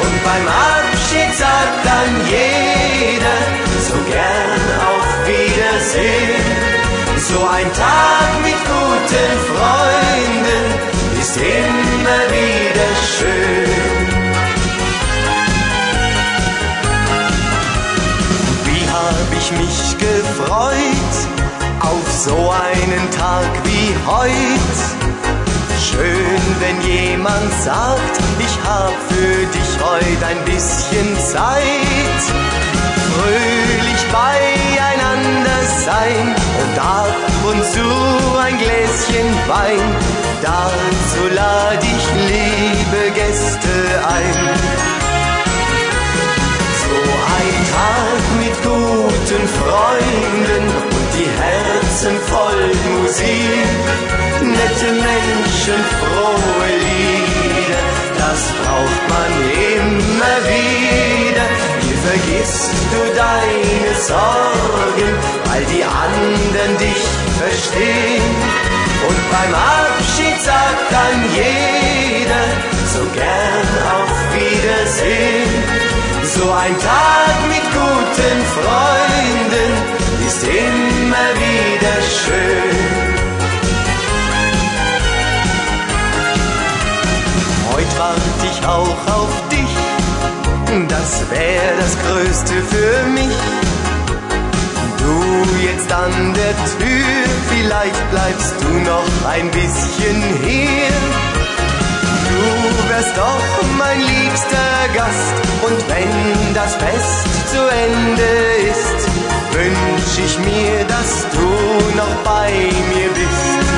Und 0.02 0.14
beim 0.28 0.46
Abschied 0.46 1.32
sagt 1.34 1.80
dann 1.90 2.12
jeder 2.28 3.38
so 3.88 3.96
gern 4.10 4.64
auf 4.92 5.06
Wiedersehen. 5.26 6.44
So 7.16 7.40
ein 7.46 7.72
Tag 7.72 8.30
mit 8.42 8.60
guten 8.72 9.32
Freunden 9.50 10.64
ist 11.20 11.36
immer 11.36 12.20
wieder 12.36 12.90
schön. 13.16 13.70
Wie 18.66 18.84
hab 18.96 19.28
ich 19.38 19.50
mich 19.52 19.96
gefreut 19.98 21.14
auf 21.80 22.06
so 22.12 22.36
einen 22.50 23.10
Tag 23.10 23.50
wie 23.64 23.94
heut. 24.06 25.13
Schön, 25.90 26.40
wenn 26.60 26.80
jemand 26.80 27.52
sagt, 27.62 28.18
ich 28.38 28.58
hab 28.66 28.94
für 29.10 29.46
dich 29.46 29.70
heute 29.84 30.26
ein 30.26 30.42
bisschen 30.46 31.14
Zeit. 31.18 32.22
Fröhlich 33.12 34.02
beieinander 34.10 35.60
sein 35.84 36.34
und 36.62 36.78
ab 36.78 37.16
und 37.50 37.64
zu 37.64 38.38
ein 38.38 38.56
Gläschen 38.56 39.28
Wein. 39.46 39.94
Dazu 40.42 41.34
lade 41.34 41.86
ich 41.86 42.06
liebe 42.30 43.10
Gäste 43.14 43.68
ein. 44.08 45.03
Ein 47.36 47.56
Tag 47.76 48.22
mit 48.42 48.56
guten 48.62 49.44
Freunden 49.58 50.64
und 50.96 51.08
die 51.16 51.30
Herzen 51.42 52.16
voll 52.30 52.64
Musik. 52.96 53.68
Nette 54.40 54.90
Menschen, 54.92 55.80
frohe 55.98 56.70
Lieder, 56.86 57.84
das 58.18 58.40
braucht 58.60 59.02
man 59.14 59.30
immer 59.78 60.36
wieder. 60.52 61.46
Hier 61.82 61.98
vergisst 62.08 62.72
du 62.92 63.00
deine 63.24 63.94
Sorgen, 64.10 65.10
weil 65.46 65.64
die 65.74 65.84
anderen 65.84 66.72
dich 66.78 67.02
verstehen. 67.38 68.36
Und 69.08 69.20
beim 69.30 69.54
Abschied 69.54 70.40
sagt 70.40 70.86
dann 70.90 71.18
jeder 71.34 72.83
so 72.94 73.04
gern 73.12 73.68
auf 73.98 74.12
Wiedersehen. 74.38 75.50
So 76.22 76.44
ein 76.52 76.74
Tag 76.78 77.34
mit 77.54 77.64
guten 77.78 78.38
Freunden 78.56 79.70
ist 80.28 80.42
immer 80.44 81.28
wieder 81.44 81.96
schön. 82.20 82.84
Heute 87.72 87.98
warte 87.98 88.44
ich 88.50 88.66
auch 88.66 89.00
auf 89.18 89.34
dich, 89.50 89.74
das 90.88 91.10
wäre 91.30 91.74
das 91.80 91.94
Größte 92.06 92.54
für 92.72 92.96
mich. 93.18 93.36
Du 94.98 95.66
jetzt 95.66 95.92
an 95.92 96.32
der 96.34 96.54
Tür, 96.78 97.24
vielleicht 97.50 98.10
bleibst 98.10 98.54
du 98.62 98.68
noch 98.90 99.10
ein 99.28 99.50
bisschen 99.50 100.22
hier. 100.44 101.23
Du 102.76 102.88
wärst 102.88 103.16
doch 103.16 103.62
mein 103.78 104.00
liebster 104.00 104.88
Gast 104.94 105.34
und 105.62 105.88
wenn 105.88 106.54
das 106.54 106.74
Fest 106.74 107.50
zu 107.50 107.60
Ende 107.86 108.30
ist, 108.70 109.08
wünsch 109.52 110.18
ich 110.26 110.38
mir, 110.40 110.84
dass 110.84 111.26
du 111.30 111.96
noch 111.96 112.14
bei 112.24 112.50
mir 112.92 113.08
bist. 113.10 113.68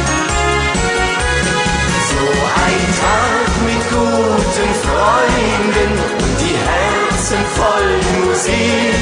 So 2.11 2.25
ein 2.65 2.85
Tag 3.05 3.51
mit 3.69 3.83
guten 3.91 4.71
Freunden 4.87 5.93
und 6.19 6.37
die 6.41 6.57
Herzen 6.69 7.41
voll 7.55 7.93
Musik, 8.25 8.97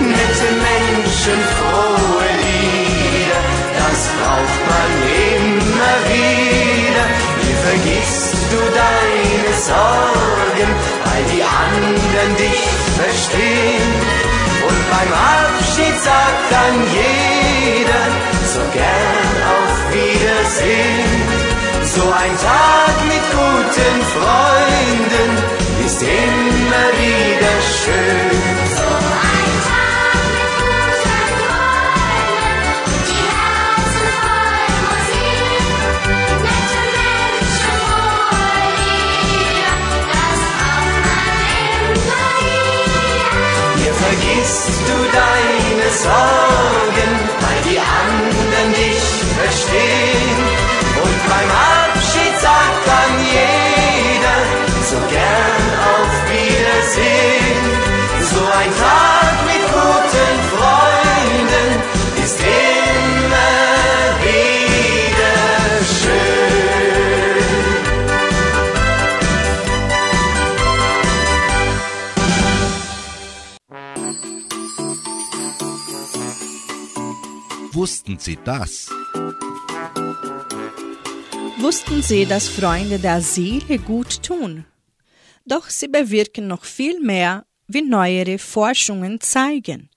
nette 0.00 0.48
Menschen, 0.66 1.38
frohe 1.58 2.30
Lieder, 2.44 3.42
das 3.76 4.00
braucht 4.16 4.60
man 4.72 4.90
immer 5.34 5.96
wieder. 6.08 7.04
Hier 7.42 7.56
vergisst 7.56 8.27
du 8.52 8.60
deine 8.82 9.52
Sorgen, 9.70 10.70
weil 11.04 11.24
die 11.32 11.42
anderen 11.42 12.36
dich 12.36 12.64
verstehen. 12.96 13.92
Und 14.68 14.80
beim 14.94 15.12
Abschied 15.12 15.96
sagt 16.02 16.46
dann 16.50 16.76
jeder 16.92 18.04
so 18.54 18.60
gern 18.72 19.34
auf 19.56 19.74
Wiedersehen. 19.94 21.48
So 21.82 22.02
ein 22.02 22.34
Tag 22.38 22.94
mit 23.12 23.24
guten 23.32 23.96
Freunden 24.14 25.30
ist 25.84 26.02
immer 26.02 26.86
wieder 27.00 27.54
schön. 27.82 28.57
vergisst 44.48 44.80
du 44.88 44.96
deine 45.12 45.90
Sorgen, 45.90 47.10
weil 47.40 47.60
die 47.70 47.78
anderen 47.78 48.72
dich 48.72 49.02
verstehen. 49.36 50.40
Und 51.02 51.18
beim 51.28 51.50
Abschied 51.50 52.34
sagt 52.40 52.82
dann 52.86 53.14
jeder 53.36 54.38
so 54.90 54.96
gern 55.10 55.64
auf 55.94 56.12
Wiedersehen. 56.30 57.60
So 58.22 58.40
ein 58.40 58.70
Tag 58.76 58.97
Wussten 78.08 78.20
Sie 78.20 78.38
das? 78.42 78.88
Wussten 81.58 82.00
Sie, 82.00 82.24
dass 82.24 82.48
Freunde 82.48 82.98
der 82.98 83.20
Seele 83.20 83.78
gut 83.78 84.22
tun? 84.22 84.64
Doch 85.44 85.68
sie 85.68 85.88
bewirken 85.88 86.46
noch 86.46 86.64
viel 86.64 87.00
mehr, 87.00 87.44
wie 87.66 87.82
neuere 87.82 88.38
Forschungen 88.38 89.20
zeigen. 89.20 89.90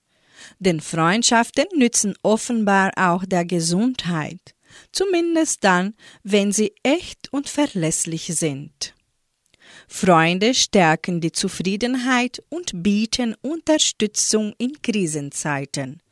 Denn 0.58 0.82
Freundschaften 0.82 1.64
nützen 1.74 2.14
offenbar 2.22 2.92
auch 2.96 3.24
der 3.24 3.46
Gesundheit, 3.46 4.54
zumindest 4.92 5.64
dann, 5.64 5.94
wenn 6.22 6.52
sie 6.52 6.74
echt 6.82 7.32
und 7.32 7.48
verlässlich 7.48 8.26
sind. 8.26 8.94
Freunde 9.88 10.52
stärken 10.52 11.22
die 11.22 11.32
Zufriedenheit 11.32 12.42
und 12.50 12.82
bieten 12.82 13.34
Unterstützung 13.40 14.52
in 14.58 14.82
Krisenzeiten. 14.82 16.02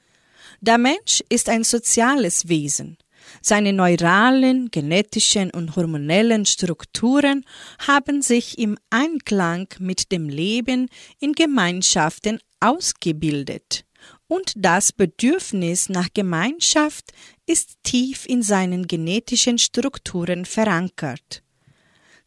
Der 0.63 0.77
Mensch 0.77 1.23
ist 1.31 1.49
ein 1.49 1.65
soziales 1.65 2.49
Wesen. 2.49 2.99
Seine 3.41 3.73
neuralen, 3.73 4.71
genetischen 4.71 5.51
und 5.51 5.75
hormonellen 5.75 6.45
Strukturen 6.45 7.47
haben 7.87 8.21
sich 8.21 8.59
im 8.59 8.77
Einklang 8.91 9.69
mit 9.79 10.13
dem 10.13 10.29
Leben 10.29 10.91
in 11.19 11.33
Gemeinschaften 11.33 12.41
ausgebildet. 12.61 13.87
Und 14.27 14.53
das 14.55 14.93
Bedürfnis 14.93 15.89
nach 15.89 16.09
Gemeinschaft 16.13 17.13
ist 17.47 17.79
tief 17.83 18.27
in 18.27 18.43
seinen 18.43 18.87
genetischen 18.87 19.57
Strukturen 19.57 20.45
verankert. 20.45 21.43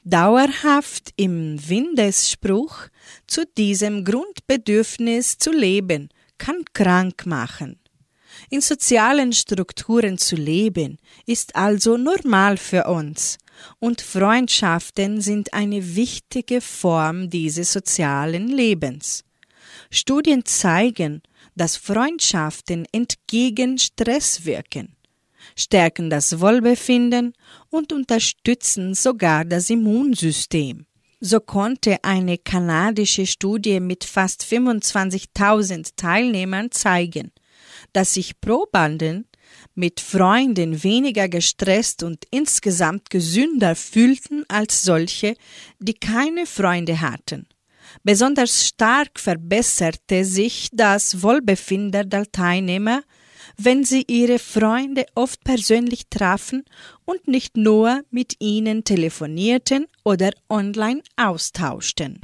Dauerhaft 0.03 1.11
im 1.17 1.57
Windesspruch 1.69 2.87
zu 3.27 3.45
diesem 3.45 4.03
Grundbedürfnis 4.03 5.37
zu 5.37 5.51
leben 5.51 6.09
kann 6.39 6.65
krank 6.73 7.27
machen. 7.27 7.79
In 8.53 8.61
sozialen 8.61 9.33
Strukturen 9.33 10.19
zu 10.19 10.35
leben 10.35 10.99
ist 11.25 11.55
also 11.55 11.97
normal 11.97 12.57
für 12.57 12.83
uns 12.83 13.39
und 13.79 13.99
Freundschaften 13.99 15.21
sind 15.21 15.55
eine 15.55 15.95
wichtige 15.95 16.61
Form 16.61 17.31
dieses 17.31 17.73
sozialen 17.73 18.49
Lebens. 18.49 19.23
Studien 19.89 20.45
zeigen, 20.45 21.23
dass 21.55 21.77
Freundschaften 21.77 22.85
entgegen 22.91 23.79
Stress 23.79 24.45
wirken, 24.45 24.95
stärken 25.55 26.11
das 26.11 26.39
Wohlbefinden 26.39 27.33
und 27.71 27.91
unterstützen 27.91 28.93
sogar 28.93 29.45
das 29.45 29.71
Immunsystem. 29.71 30.85
So 31.19 31.39
konnte 31.39 32.03
eine 32.03 32.37
kanadische 32.37 33.25
Studie 33.25 33.79
mit 33.79 34.03
fast 34.03 34.43
25.000 34.43 35.93
Teilnehmern 35.95 36.69
zeigen, 36.69 37.31
dass 37.93 38.15
sich 38.15 38.39
Probanden 38.41 39.27
mit 39.75 39.99
Freunden 39.99 40.83
weniger 40.83 41.29
gestresst 41.29 42.03
und 42.03 42.25
insgesamt 42.31 43.09
gesünder 43.09 43.75
fühlten 43.75 44.43
als 44.47 44.83
solche, 44.83 45.35
die 45.79 45.93
keine 45.93 46.45
Freunde 46.45 47.01
hatten. 47.01 47.47
Besonders 48.03 48.67
stark 48.67 49.19
verbesserte 49.19 50.25
sich 50.25 50.69
das 50.71 51.21
Wohlbefinden 51.21 52.09
der 52.09 52.31
Teilnehmer, 52.31 53.03
wenn 53.57 53.83
sie 53.83 54.03
ihre 54.07 54.39
Freunde 54.39 55.05
oft 55.15 55.43
persönlich 55.43 56.07
trafen 56.09 56.63
und 57.05 57.27
nicht 57.27 57.55
nur 57.57 58.01
mit 58.09 58.35
ihnen 58.39 58.83
telefonierten 58.83 59.85
oder 60.03 60.31
online 60.49 61.01
austauschten. 61.17 62.19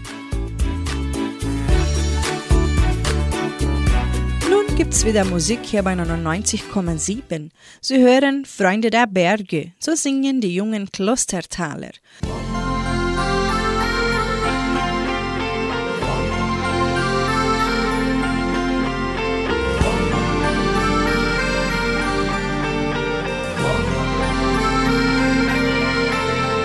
Gibt's 4.80 5.04
wieder 5.06 5.26
Musik 5.26 5.60
hier 5.64 5.84
bei 5.84 5.92
99,7. 5.92 7.50
Sie 7.82 7.98
hören 7.98 8.46
Freunde 8.46 8.90
der 8.90 9.08
Berge, 9.08 9.74
so 9.78 9.94
singen 9.94 10.40
die 10.40 10.56
jungen 10.56 10.90
Klostertaler. 10.90 11.92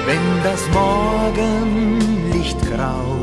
wenn 0.06 0.42
das 0.44 0.62
Morgenlicht 0.70 2.60
graut 2.70 3.13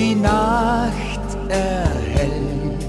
die 0.00 0.14
Nacht 0.14 1.20
erhellt. 1.48 2.84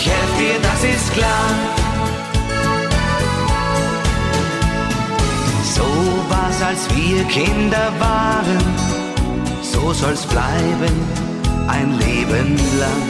Ich 0.00 0.06
helf 0.06 0.32
dir, 0.38 0.60
das 0.62 0.84
ist 0.84 1.12
klar. 1.12 1.50
So 5.74 5.88
war's, 6.30 6.62
als 6.62 6.82
wir 6.94 7.24
Kinder 7.24 7.92
waren, 7.98 8.60
so 9.60 9.92
soll's 9.92 10.24
bleiben, 10.26 10.94
ein 11.66 11.98
Leben 11.98 12.56
lang. 12.78 13.06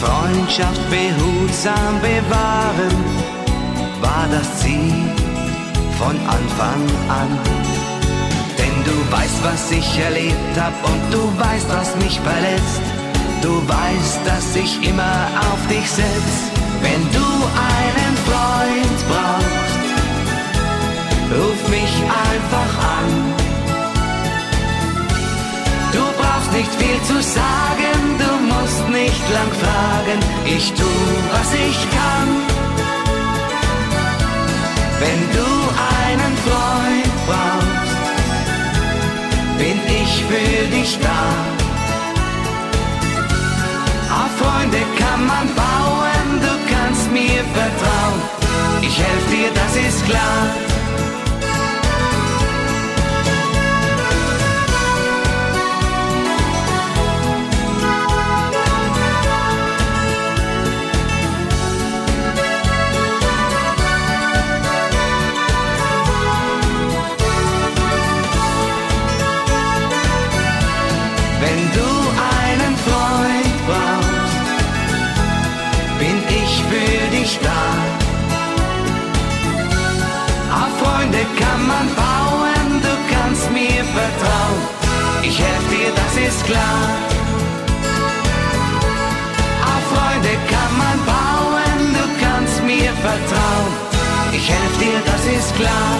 Freundschaft 0.00 0.82
behutsam 0.88 1.94
bewahren, 2.00 2.96
war 4.00 4.26
das 4.30 4.60
Ziel 4.60 5.02
von 5.98 6.16
Anfang 6.28 6.82
an. 7.08 7.30
Denn 8.56 8.84
du 8.84 8.96
weißt, 9.16 9.42
was 9.42 9.72
ich 9.72 9.98
erlebt 9.98 10.54
hab 10.56 10.74
und 10.88 11.02
du 11.12 11.22
weißt, 11.40 11.68
was 11.70 11.96
mich 11.96 12.20
verletzt. 12.20 12.87
Du 13.42 13.62
weißt, 13.68 14.20
dass 14.24 14.56
ich 14.56 14.82
immer 14.82 15.28
auf 15.52 15.66
dich 15.68 15.88
setz, 15.88 16.50
wenn 16.82 17.02
du 17.12 17.28
einen 17.72 18.14
Freund 18.26 18.98
brauchst. 19.08 19.78
Ruf 21.38 21.68
mich 21.68 21.94
einfach 22.26 22.72
an. 22.98 23.34
Du 25.92 26.04
brauchst 26.20 26.52
nicht 26.52 26.74
viel 26.74 27.00
zu 27.02 27.22
sagen, 27.22 27.98
du 28.18 28.30
musst 28.52 28.88
nicht 28.88 29.24
lang 29.30 29.52
fragen. 29.62 30.18
Ich 30.44 30.72
tu, 30.72 30.90
was 31.32 31.52
ich 31.54 31.78
kann. 31.96 32.28
Wenn 35.00 35.20
du 35.38 35.48
einen 36.02 36.34
Freund 36.46 37.12
brauchst, 37.28 37.98
bin 39.58 39.78
ich 40.02 40.24
für 40.24 40.76
dich 40.76 40.98
da. 41.00 41.57
Freunde 44.38 44.78
kann 44.98 45.26
man 45.26 45.46
bauen, 45.54 46.40
du 46.40 46.72
kannst 46.72 47.10
mir 47.10 47.42
vertrauen. 47.54 48.20
Ich 48.82 48.96
helf 48.96 49.24
dir, 49.30 49.50
das 49.54 49.76
ist 49.76 50.04
klar. 50.06 50.67
Freunde 81.18 81.40
kann 81.40 81.66
man 81.66 81.86
bauen, 81.96 82.80
du 82.80 82.94
kannst 83.12 83.50
mir 83.50 83.84
vertrauen. 83.96 84.62
Ich 85.24 85.38
helf 85.38 85.64
dir, 85.68 85.90
das 85.96 86.28
ist 86.28 86.44
klar. 86.44 86.88
Auf 89.70 89.82
Freunde 89.92 90.34
kann 90.52 90.72
man 90.78 90.98
bauen, 91.14 91.78
du 91.98 92.04
kannst 92.24 92.62
mir 92.62 92.92
vertrauen. 92.92 93.72
Ich 94.32 94.48
helf 94.48 94.78
dir, 94.78 95.00
das 95.06 95.26
ist 95.38 95.56
klar. 95.56 95.90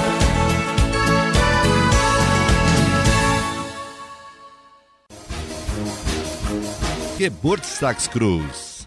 Geburtstagsgruß. 7.19 8.87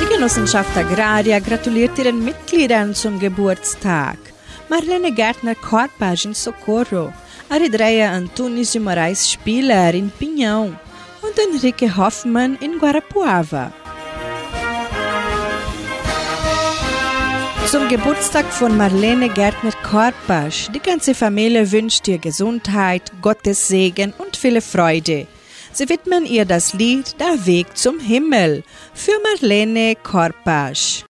Die 0.00 0.14
Genossenschaft 0.14 0.76
Agraria 0.76 1.40
gratuliert 1.40 1.98
ihren 1.98 2.24
Mitgliedern 2.24 2.94
zum 2.94 3.18
Geburtstag. 3.18 4.31
Marlene 4.72 5.12
Gärtner-Korpage 5.12 6.24
in 6.24 6.34
Socorro, 6.34 7.12
Aridreia 7.50 8.10
Antunes 8.10 8.72
de 8.72 8.80
Moraes 8.80 9.30
Spieler 9.30 9.92
in 9.92 10.10
Pinhão 10.10 10.74
und 11.20 11.38
Enrique 11.38 11.94
Hoffmann 11.94 12.56
in 12.62 12.78
Guarapuava. 12.78 13.70
Zum 17.66 17.86
Geburtstag 17.90 18.46
von 18.46 18.74
Marlene 18.74 19.28
Gärtner-Korpasch. 19.28 20.70
Die 20.74 20.80
ganze 20.80 21.14
Familie 21.14 21.70
wünscht 21.70 22.08
ihr 22.08 22.16
Gesundheit, 22.16 23.12
Gottes 23.20 23.68
Segen 23.68 24.14
und 24.16 24.38
viele 24.38 24.62
Freude. 24.62 25.26
Sie 25.74 25.86
widmen 25.90 26.24
ihr 26.24 26.46
das 26.46 26.72
Lied 26.72 27.20
Der 27.20 27.44
Weg 27.44 27.76
zum 27.76 28.00
Himmel 28.00 28.64
für 28.94 29.18
Marlene 29.22 29.96
Korpasch. 29.96 31.04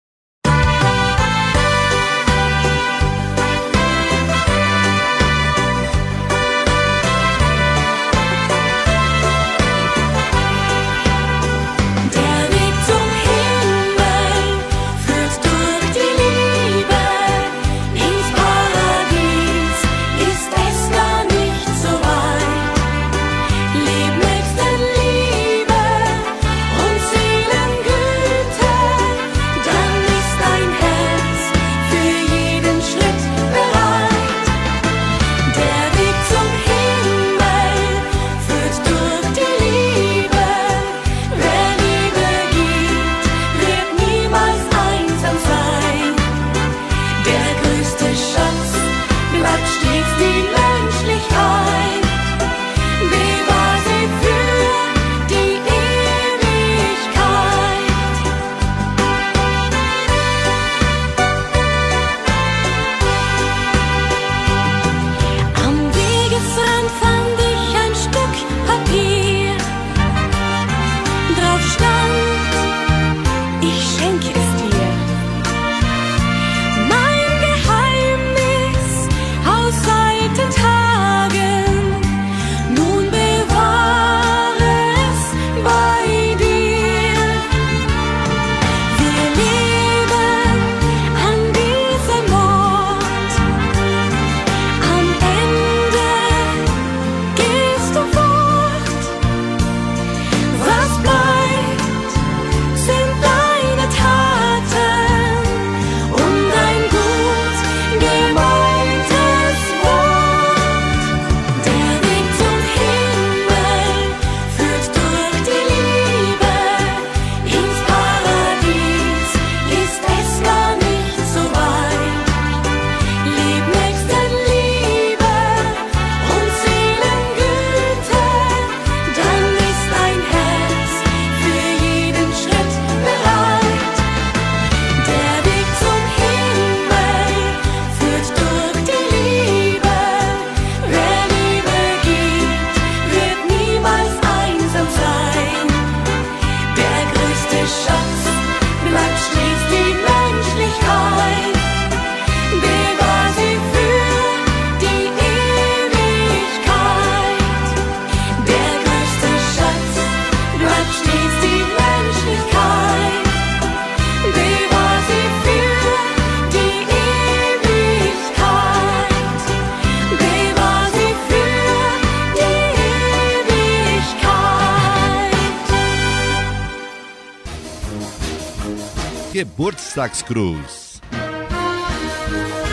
Geburtstagsgruß. 180.02 181.00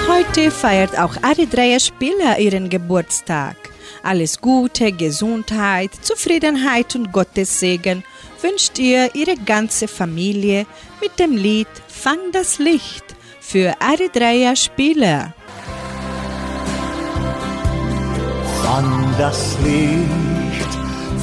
Heute 0.07 0.51
feiert 0.51 0.97
auch 0.97 1.15
Eritrea 1.21 1.79
Spieler 1.79 2.39
ihren 2.39 2.69
Geburtstag. 2.69 3.55
Alles 4.01 4.41
Gute, 4.41 4.91
Gesundheit, 4.91 5.91
Zufriedenheit 6.01 6.95
und 6.95 7.11
Gottes 7.11 7.59
Segen 7.59 8.03
wünscht 8.41 8.79
ihr 8.79 9.13
ihre 9.13 9.35
ganze 9.35 9.87
Familie 9.87 10.65
mit 11.01 11.19
dem 11.19 11.35
Lied 11.35 11.67
Fang 11.87 12.31
das 12.31 12.57
Licht 12.57 13.03
für 13.39 13.75
Eritrea 13.79 14.55
Spieler. 14.55 15.33
Fang 18.63 19.15
das 19.17 19.57
Licht 19.63 20.69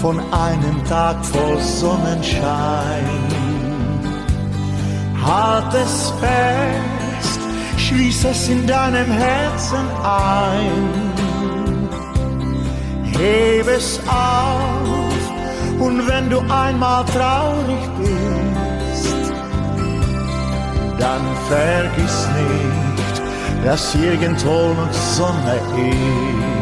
von 0.00 0.20
einem 0.32 0.84
Tag 0.84 1.24
voll 1.24 1.58
Sonnenschein. 1.60 3.25
Halt 5.26 5.74
es 5.74 6.12
fest, 6.20 7.40
schließ 7.78 8.24
es 8.26 8.48
in 8.48 8.64
deinem 8.64 9.10
Herzen 9.10 9.86
ein. 10.04 11.12
Heb 13.18 13.66
es 13.66 13.98
auf 14.06 15.80
und 15.80 16.06
wenn 16.06 16.30
du 16.30 16.38
einmal 16.48 17.04
traurig 17.06 17.84
bist, 17.98 19.32
dann 21.00 21.22
vergiss 21.48 22.28
nicht, 22.38 23.22
dass 23.64 23.94
irgendwo 23.96 24.74
noch 24.74 24.92
Sonne 24.92 25.58
ist. 25.90 26.55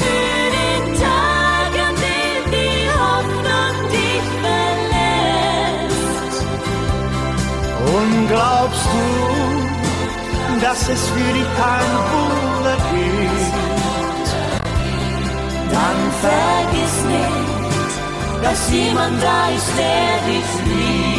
Für 0.00 0.44
den 0.58 0.84
Tag, 1.02 1.72
an 1.88 1.94
dem 2.06 2.42
die 2.54 2.82
Hoffnung 3.02 3.74
dich 3.90 4.26
verlässt. 4.44 6.38
Und 7.96 8.12
glaubst 8.28 8.88
du, 8.94 9.06
dass 10.60 10.80
es 10.88 11.02
für 11.08 11.32
dich 11.36 11.50
kein 11.62 11.90
Wunder 12.12 12.76
gibt? 12.92 14.28
Dann 15.74 16.00
vergiss 16.22 16.96
nicht, 17.14 18.42
dass 18.44 18.60
jemand 18.70 19.16
da 19.20 19.40
ist, 19.48 19.72
der 19.76 20.12
dich 20.28 20.50
liebt. 20.64 21.13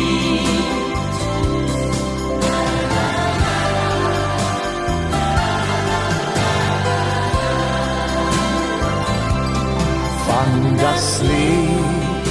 Das 10.85 11.21
Licht 11.21 12.27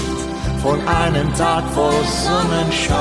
von 0.62 0.78
einem 0.86 1.28
Tag 1.34 1.64
voll 1.74 2.04
Sonnenschein. 2.24 2.98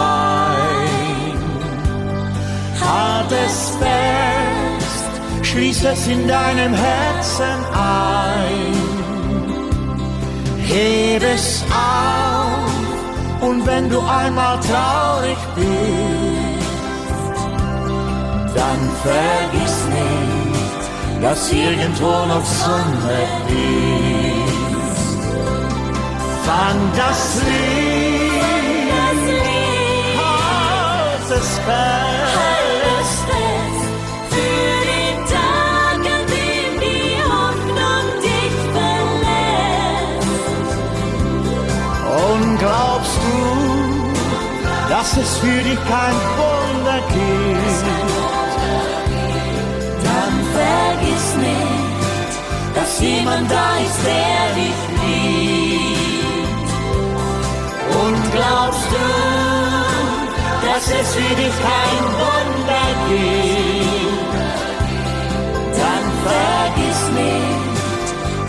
Halt 2.82 3.32
es 3.46 3.58
fest, 3.82 5.12
schließ 5.44 5.84
es 5.86 6.08
in 6.08 6.28
deinem 6.28 6.74
Herzen 6.74 7.58
ein. 7.74 8.74
Heb 10.72 11.24
es 11.36 11.64
auf 11.70 13.48
und 13.48 13.66
wenn 13.68 13.90
du 13.90 14.00
einmal 14.00 14.58
traurig 14.70 15.38
bist, 15.56 16.68
dann 18.56 18.82
vergiss 19.06 19.78
nicht, 20.00 20.82
dass 21.22 21.52
irgendwo 21.52 22.14
noch 22.32 22.46
Sonne 22.46 23.18
ist. 23.50 24.33
Fang 26.54 26.82
das 26.96 27.22
Licht, 27.48 28.44
halt 30.20 31.30
es 31.40 31.52
fest 31.66 32.44
für 34.30 34.76
den 34.92 35.18
Tag, 35.34 36.00
an 36.16 36.24
dem 36.34 36.74
die 36.86 37.16
Hoffnung 37.34 38.06
dich 38.28 38.58
verlässt. 38.76 40.30
Und 42.22 42.50
glaubst 42.60 43.18
du, 43.26 43.38
dass 44.90 45.10
es 45.18 45.32
für 45.38 45.62
dich 45.68 45.82
kein 45.90 46.18
Wunder 46.38 47.00
gibt? 47.16 47.86
Dann 50.08 50.36
vergiss 50.60 51.28
nicht, 51.48 52.32
dass 52.76 52.92
jemand 53.00 53.50
da 53.50 53.70
ist, 53.88 54.02
der 54.06 54.44
dich 54.56 54.82
liebt. 55.02 55.43
Und 58.06 58.22
glaubst 58.34 58.88
du, 58.92 59.06
dass 60.68 60.86
es 61.00 61.16
für 61.16 61.36
dich 61.36 61.56
kein 61.70 62.04
Wunder 62.22 62.88
gibt? 63.08 64.34
Dann 65.80 66.06
vergiss 66.28 67.02
nicht, 67.22 67.76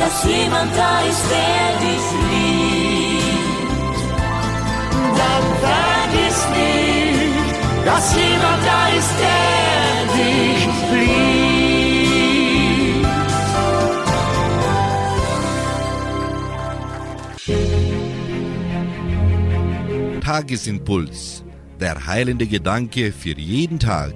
dass 0.00 0.24
jemand 0.24 0.70
da 0.76 0.94
ist, 1.10 1.24
der 1.34 1.66
dich 1.86 2.06
liebt. 2.30 3.98
Dann 5.20 5.44
vergiss 5.66 6.40
nicht, 6.58 7.86
dass 7.86 8.04
jemand 8.16 8.60
da 8.66 8.82
ist, 8.98 9.12
der 9.22 10.14
dich 10.16 10.62
liebt. 10.92 11.23
Tagesimpuls. 20.34 21.44
Der 21.78 22.06
heilende 22.08 22.48
Gedanke 22.48 23.12
für 23.12 23.38
jeden 23.38 23.78
Tag. 23.78 24.14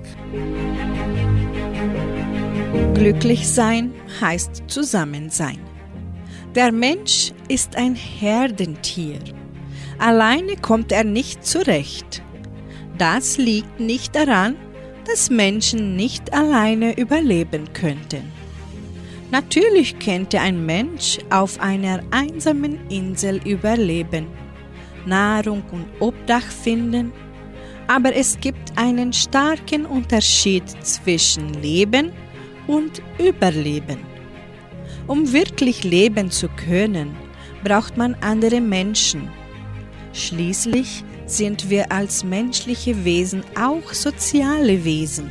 Glücklich 2.95 3.47
sein 3.47 3.93
heißt 4.21 4.64
zusammen 4.66 5.31
sein. 5.31 5.61
Der 6.57 6.73
Mensch 6.73 7.31
ist 7.47 7.77
ein 7.77 7.95
Herdentier. 7.95 9.21
Alleine 9.99 10.57
kommt 10.57 10.91
er 10.91 11.05
nicht 11.05 11.47
zurecht. 11.47 12.21
Das 12.97 13.39
liegt 13.39 13.79
nicht 13.79 14.16
daran, 14.16 14.57
dass 15.07 15.31
Menschen 15.31 15.95
nicht 15.95 16.33
alleine 16.33 16.99
überleben 16.99 17.73
könnten. 17.75 18.25
Natürlich 19.31 20.01
könnte 20.01 20.41
ein 20.41 20.66
Mensch 20.66 21.19
auf 21.31 21.61
einer 21.61 22.03
einsamen 22.11 22.89
Insel 22.89 23.41
überleben, 23.47 24.27
Nahrung 25.09 25.63
und 25.73 25.87
Obdach 26.01 26.43
finden, 26.43 27.13
aber 27.87 28.15
es 28.15 28.39
gibt 28.39 28.77
einen 28.77 29.13
starken 29.13 29.87
Unterschied 29.87 30.69
zwischen 30.85 31.55
Leben 31.55 32.13
und 32.67 33.03
Überleben. 33.19 33.99
Um 35.07 35.33
wirklich 35.33 35.85
leben 35.85 36.31
zu 36.31 36.49
können, 36.49 37.17
braucht 37.65 37.97
man 37.97 38.15
andere 38.21 38.61
Menschen. 38.61 39.31
Schließlich 40.13 41.03
sind 41.27 41.71
wir 41.71 41.91
als 41.91 42.25
menschliche 42.25 43.05
Wesen 43.05 43.43
auch 43.59 43.93
soziale 43.93 44.85
Wesen. 44.85 45.31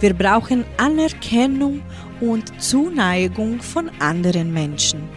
Wir 0.00 0.14
brauchen 0.14 0.64
Anerkennung 0.76 1.82
und 2.20 2.60
Zuneigung 2.60 3.60
von 3.60 3.90
anderen 3.98 4.52
Menschen. 4.52 5.08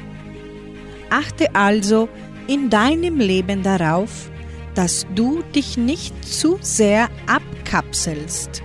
Achte 1.09 1.53
also 1.53 2.07
in 2.47 2.69
deinem 2.69 3.19
Leben 3.19 3.63
darauf, 3.63 4.29
dass 4.75 5.05
du 5.15 5.43
dich 5.55 5.77
nicht 5.77 6.13
zu 6.23 6.57
sehr 6.61 7.09
abkapselst. 7.27 8.63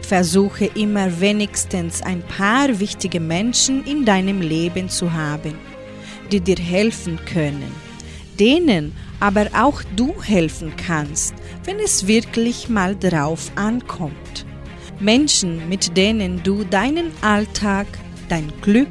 Versuche 0.00 0.66
immer 0.66 1.20
wenigstens 1.20 2.02
ein 2.02 2.22
paar 2.22 2.80
wichtige 2.80 3.20
Menschen 3.20 3.84
in 3.84 4.04
deinem 4.04 4.40
Leben 4.40 4.88
zu 4.88 5.12
haben, 5.12 5.54
die 6.30 6.40
dir 6.40 6.56
helfen 6.56 7.18
können, 7.24 7.72
denen 8.38 8.92
aber 9.20 9.46
auch 9.54 9.82
du 9.96 10.14
helfen 10.22 10.72
kannst, 10.76 11.34
wenn 11.64 11.78
es 11.78 12.06
wirklich 12.06 12.68
mal 12.68 12.96
drauf 12.96 13.52
ankommt. 13.54 14.44
Menschen, 15.00 15.68
mit 15.68 15.96
denen 15.96 16.42
du 16.42 16.64
deinen 16.64 17.12
Alltag, 17.22 17.86
dein 18.28 18.52
Glück 18.60 18.88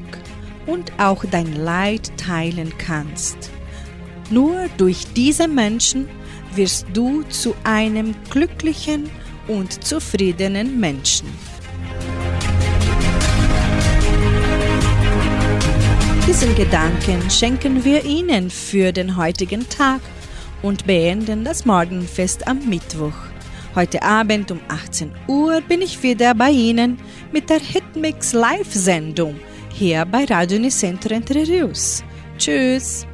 und 0.65 0.91
auch 0.99 1.23
dein 1.29 1.55
Leid 1.55 2.11
teilen 2.17 2.73
kannst. 2.77 3.50
Nur 4.31 4.69
durch 4.77 5.05
diese 5.13 5.47
Menschen 5.47 6.07
wirst 6.55 6.87
du 6.93 7.23
zu 7.23 7.53
einem 7.65 8.15
glücklichen 8.29 9.09
und 9.47 9.83
zufriedenen 9.83 10.79
Menschen. 10.79 11.27
Diesen 16.25 16.55
Gedanken 16.55 17.29
schenken 17.29 17.83
wir 17.83 18.05
Ihnen 18.05 18.49
für 18.49 18.93
den 18.93 19.17
heutigen 19.17 19.67
Tag 19.67 19.99
und 20.61 20.87
beenden 20.87 21.43
das 21.43 21.65
Morgenfest 21.65 22.47
am 22.47 22.69
Mittwoch. 22.69 23.13
Heute 23.75 24.01
Abend 24.01 24.49
um 24.49 24.61
18 24.69 25.11
Uhr 25.27 25.59
bin 25.61 25.81
ich 25.81 26.01
wieder 26.03 26.33
bei 26.35 26.51
Ihnen 26.51 26.97
mit 27.33 27.49
der 27.49 27.59
Hitmix 27.59 28.31
Live-Sendung 28.31 29.37
hier 29.73 30.05
bei 30.05 30.23
Radio 30.25 30.59
Nicentro 30.59 31.13
Entre 31.13 31.45
Rios. 31.47 32.03
Tschüss! 32.37 33.05